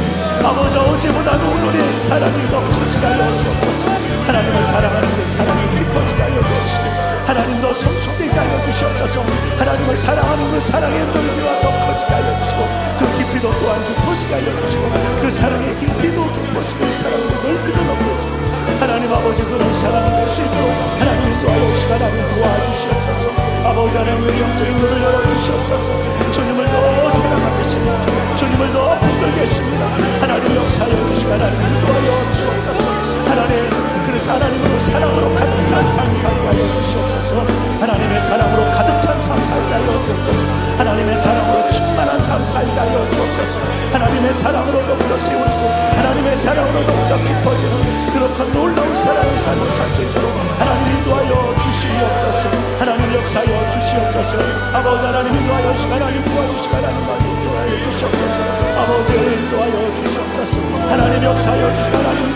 [0.44, 3.86] 아버지 어제보다는 오늘의 사랑이 더 커지게 하여 주옵소서
[4.26, 9.24] 하나님을 사랑하는 그 사랑이 깊어지게 하여 주옵소서 하나님 더 성숙되게 하여 주시옵소서
[9.58, 14.88] 하나님을 사랑하는 그 사랑의 넓이와 더 커지게 하여 주시고 그 깊이도 또한 깊어지게 하여 주시고
[15.22, 18.33] 그 사랑의 깊이도 깊어지고 사랑의 넓이도 넓어지고
[18.80, 23.30] 하나님 아버지 그런 사랑을 될수 있도록 하나님 도와 시간나님 도와주시옵소서
[23.64, 29.86] 아버지 하나님 우리 영적인 문을 열어주시옵소서 주님을 더 사랑하겠습니다 주님을 더 붙들겠습니다
[30.20, 32.90] 하나님 역사여 주시옵 하나님 도와주시옵소서
[33.28, 37.46] 하나님 우리를 하나님으로 사랑으로 가득 찬상사이 하여 주시옵소서
[37.80, 40.44] 하나님의 사랑으로 가득 찬상사이 하여 주옵소서
[40.78, 43.58] 하나님의 사랑으로 충만한 상사이 하여 주옵소서
[43.92, 50.30] 하나님의 사랑으로 더욱더 세워지고 하나님의 사랑으로 더욱더 깊어지는 그렇고 놀라운 사랑의 삶을 살수 있도록
[50.60, 54.38] 하나님 인도하여 주시옵소서 하나님 역사여 주시옵소서
[54.74, 58.42] 아버지 하나님 인도하여 주시 하나님 도와시고하여 주시옵소서
[58.78, 59.12] 아버지
[59.42, 60.58] 인도하여 주시옵소서
[60.88, 62.33] 하나님 역사여 주시서 하나님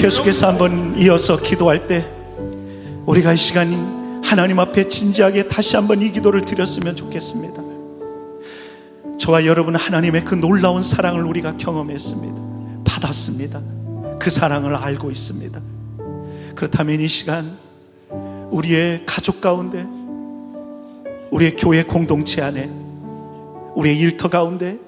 [0.00, 2.06] 계속해서 한번 이어서 기도할 때
[3.04, 7.62] 우리가 이 시간 하나님 앞에 진지하게 다시 한번 이 기도를 드렸으면 좋겠습니다.
[9.18, 12.82] 저와 여러분 하나님의 그 놀라운 사랑을 우리가 경험했습니다.
[12.90, 13.60] 받았습니다.
[14.18, 15.60] 그 사랑을 알고 있습니다.
[16.54, 17.58] 그렇다면 이 시간
[18.52, 19.86] 우리의 가족 가운데
[21.30, 22.70] 우리의 교회 공동체 안에
[23.74, 24.78] 우리의 일터 가운데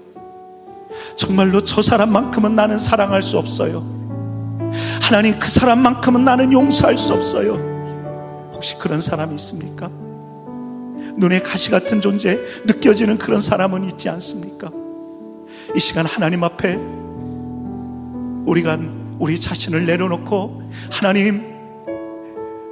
[1.16, 4.00] 정말로 저 사람만큼은 나는 사랑할 수 없어요.
[5.02, 8.50] 하나님 그 사람만큼은 나는 용서할 수 없어요.
[8.54, 9.90] 혹시 그런 사람이 있습니까?
[11.16, 14.70] 눈에 가시 같은 존재 느껴지는 그런 사람은 있지 않습니까?
[15.76, 16.78] 이 시간 하나님 앞에
[18.46, 18.78] 우리가
[19.18, 21.44] 우리 자신을 내려놓고 하나님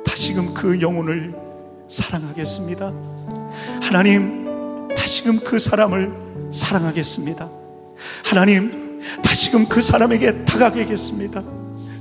[0.05, 1.35] 다시금 그 영혼을
[1.89, 2.93] 사랑하겠습니다.
[3.83, 6.13] 하나님 다시금 그 사람을
[6.53, 7.49] 사랑하겠습니다.
[8.25, 11.43] 하나님 다시금 그 사람에게 다가가겠습니다.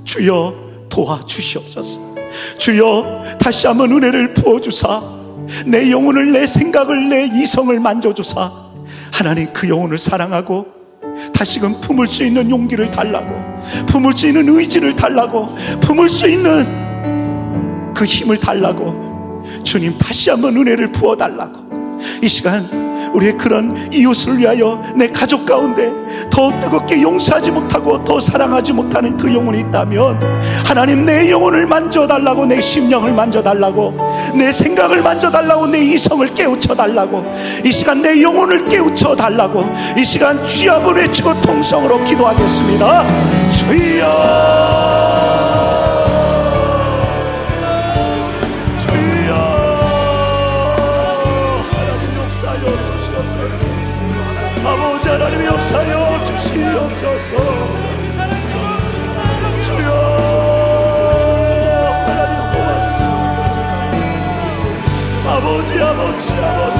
[0.09, 1.99] 주여 도와주시옵소서.
[2.57, 5.01] 주여 다시 한번 은혜를 부어주사
[5.67, 8.51] 내 영혼을 내 생각을 내 이성을 만져주사
[9.13, 10.65] 하나님 그 영혼을 사랑하고
[11.33, 13.33] 다시금 품을 수 있는 용기를 달라고
[13.87, 15.47] 품을 수 있는 의지를 달라고
[15.81, 21.69] 품을 수 있는 그 힘을 달라고 주님 다시 한번 은혜를 부어달라고
[22.23, 25.91] 이 시간 우리의 그런 이웃을 위하여 내 가족 가운데
[26.29, 30.19] 더 뜨겁게 용서하지 못하고 더 사랑하지 못하는 그 영혼이 있다면
[30.65, 33.95] 하나님 내 영혼을 만져달라고 내 심령을 만져달라고
[34.35, 37.25] 내 생각을 만져달라고 내 이성을 깨우쳐달라고
[37.65, 39.63] 이 시간 내 영혼을 깨우쳐달라고
[39.97, 43.03] 이 시간 주여 을내치고 통성으로 기도하겠습니다
[43.51, 45.38] 주여
[55.71, 57.37] 역사여 주시옵소서
[59.67, 59.91] 주여
[65.27, 66.78] 아버지 아버지 아버지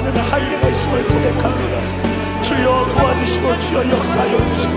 [0.00, 2.40] 하는 한계가 있음을 고백합니다.
[2.42, 4.72] 주여 도와주시고 주여 역사여 주시고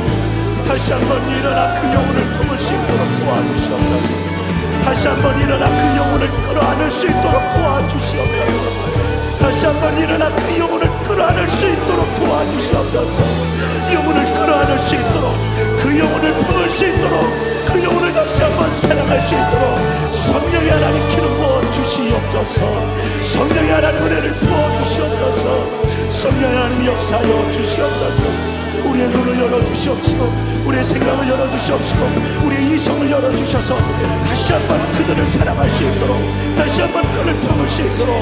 [0.67, 4.13] 다시 한번 일어나 그 영혼을 품을 수 있도록 도와주시옵소서.
[4.83, 9.13] 다시 한번 일어나 그 영혼을 끌어안을 수 있도록 도와주시옵소서.
[9.39, 13.93] 다시 한번 일어나 그 영혼을 끌어안을 수 있도록 도와주시옵소서.
[13.93, 15.35] 영혼을 끌어안을 수 있도록
[15.81, 21.37] 그 영혼을 품을 수 있도록 그 영혼을 다시 한번 사랑할 수 있도록 성령의 하나님 기름
[21.37, 22.61] 부어주시옵소서
[23.21, 28.53] 성령의 하나님 은혜를 부어주시옵소서 성령의 하나님 역사여 주시옵소서
[28.85, 30.33] 우리의 눈을 열어주시옵시고
[30.65, 32.01] 우리의 생각을 열어주시옵시고
[32.45, 33.77] 우리의 이성을 열어주셔서
[34.25, 36.17] 다시 한번 그들을 사랑할 수 있도록
[36.57, 38.15] 다시 한번 그를 품을 수 있도록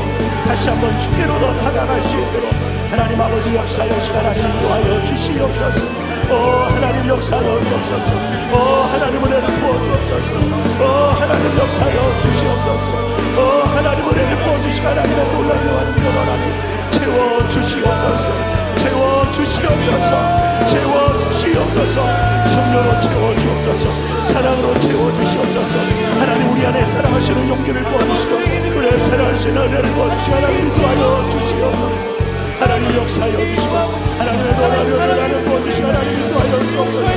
[0.46, 2.52] 다시 한번 주께로 더 다가갈 수 있도록
[2.92, 6.01] 하나님 아버지 역사여 시간 하신 도하여 주시옵소서
[6.32, 12.91] 어, 하나님 역사여 주시옵소서 오 어, 하나님 은혜를 부어주옵소서 오 어, 하나님 역사여 주시옵소서
[13.38, 18.32] 오 하나님 은혜를 부어주시고 하나님의 놀라운 영원을 변화를 채워주시옵소서
[18.76, 22.03] 채워주시옵소서 채워주시옵소서
[22.48, 25.78] 성령으로 채워주옵소서 사랑으로 채워주시옵소서
[26.20, 32.31] 하나님 우리 안에 사랑하시는 용기를 부어주시고 우리를 사랑하시 있는 은혜를 부어주시고 하나님 구하여 주시옵소서
[32.62, 37.14] 하나님 역사하여 주시고 하나님 나라를 하나님 보시고 하나님 인도하여 주옵소서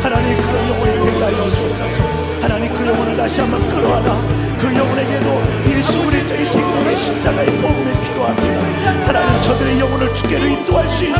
[0.00, 2.02] 하나님 그런 영혼에게 가여 주옵소서
[2.42, 4.22] 하나님 그 영혼을 다시 한번 끌어안아
[4.60, 11.18] 그 영혼에게도 일수분이 되 생명의 십자가의 복음이 필요합니다 하나님 저들의 영혼을 주께로 인도할 수 있는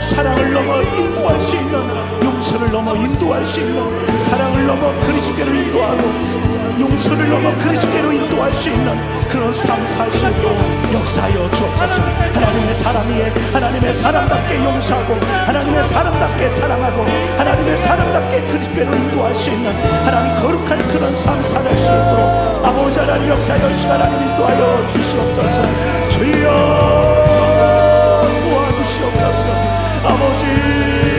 [0.00, 2.21] 사랑을 넘어 인도할 수 있는
[2.52, 6.02] 말씀을 넘어 인도할 수 있는 사랑을 넘어 그리스도께로 인도하고
[6.80, 8.96] 용서를 넘어 그리스도께로 인도할 수 있는
[9.28, 10.56] 그런 삶살수 있도록
[10.92, 12.02] 역사여 주옵소서
[12.34, 15.14] 하나님의 사람이에 하나님의 사람답게 용서하고
[15.46, 17.04] 하나님의 사람답게 사랑하고
[17.38, 19.72] 하나님의 사람답게 그리스도께로 인도할 수 있는
[20.04, 25.62] 하나님 거룩한 그런 삶 살할 수 있도록 아버지 하나님 역사여 시간 하나님 인도하여 주시옵소서
[26.10, 26.46] 주여
[28.42, 29.48] 도와주시옵소서
[30.04, 31.11] 아버지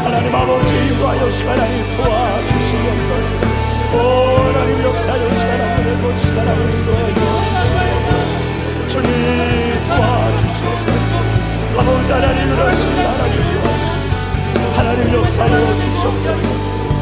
[0.04, 3.32] 하나님 아버지 임하여시 하나님 도와주시옵소서
[3.96, 3.98] 오
[4.50, 8.10] 하나님 역사여시 하나님 보시 하나님 도와주시옵소서
[8.88, 9.10] 주님
[9.88, 11.10] 도와주시옵소서
[11.80, 16.44] 아버지 하나님 그렇습니다 하나님 도와주시옵소서 하나님 역사여 주시옵소서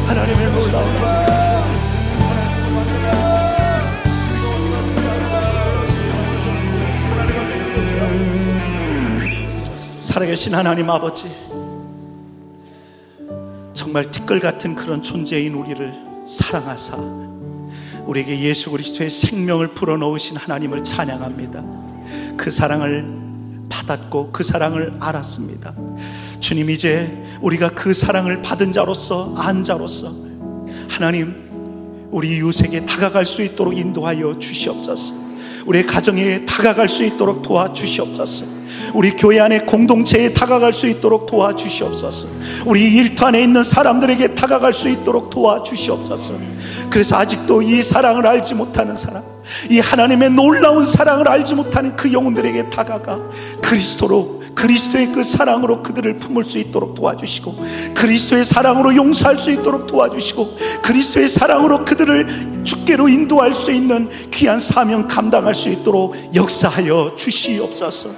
[0.07, 1.13] 하나님의 놀라운 것을
[10.13, 11.25] 살아계신 하나님 아버지,
[13.73, 15.91] 정말 티끌 같은 그런 존재인 우리를
[16.27, 16.97] 사랑하사,
[18.05, 22.35] 우리에게 예수 그리스도의 생명을 불어넣으신 하나님을 찬양합니다.
[22.37, 23.11] 그 사랑을
[23.69, 25.73] 받았고 그 사랑을 알았습니다.
[26.39, 27.11] 주님, 이제
[27.41, 30.13] 우리가 그 사랑을 받은 자로서, 안 자로서,
[30.91, 35.15] 하나님, 우리 이웃에게 다가갈 수 있도록 인도하여 주시옵소서.
[35.65, 38.61] 우리 가정에 다가갈 수 있도록 도와주시옵소서.
[38.93, 42.27] 우리 교회 안에 공동체에 다가갈 수 있도록 도와주시옵소서.
[42.65, 46.35] 우리 일터 안에 있는 사람들에게 다가갈 수 있도록 도와주시옵소서.
[46.89, 49.23] 그래서 아직도 이 사랑을 알지 못하는 사람,
[49.69, 53.19] 이 하나님의 놀라운 사랑을 알지 못하는 그 영혼들에게 다가가
[53.61, 57.55] 그리스도로 그리스도의 그 사랑으로 그들을 품을 수 있도록 도와주시고
[57.95, 65.07] 그리스도의 사랑으로 용서할 수 있도록 도와주시고 그리스도의 사랑으로 그들을 주께로 인도할 수 있는 귀한 사명
[65.07, 68.09] 감당할 수 있도록 역사하여 주시옵소서.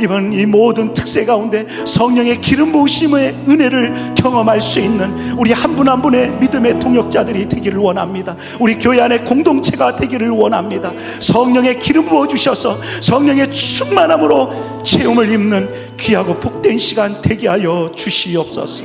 [0.00, 5.84] 이번 이 모든 특세 가운데 성령의 기름 부으심의 은혜를 경험할 수 있는 우리 한 분
[5.84, 8.34] 한 분의 믿음의 동역자들이 되기를 원합니다.
[8.58, 10.92] 우리 교회 안에 공동체가 되기를 원합니다.
[11.18, 18.84] 성령의 기름 부어 주셔서 성령의 충만함으로 체험을 입는 귀하고 복된 시간 되게 하여 주시옵소서.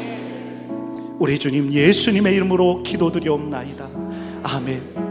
[1.19, 3.87] 우리 주님 예수님의 이름으로 기도드리옵나이다.
[4.43, 5.08] 아멘.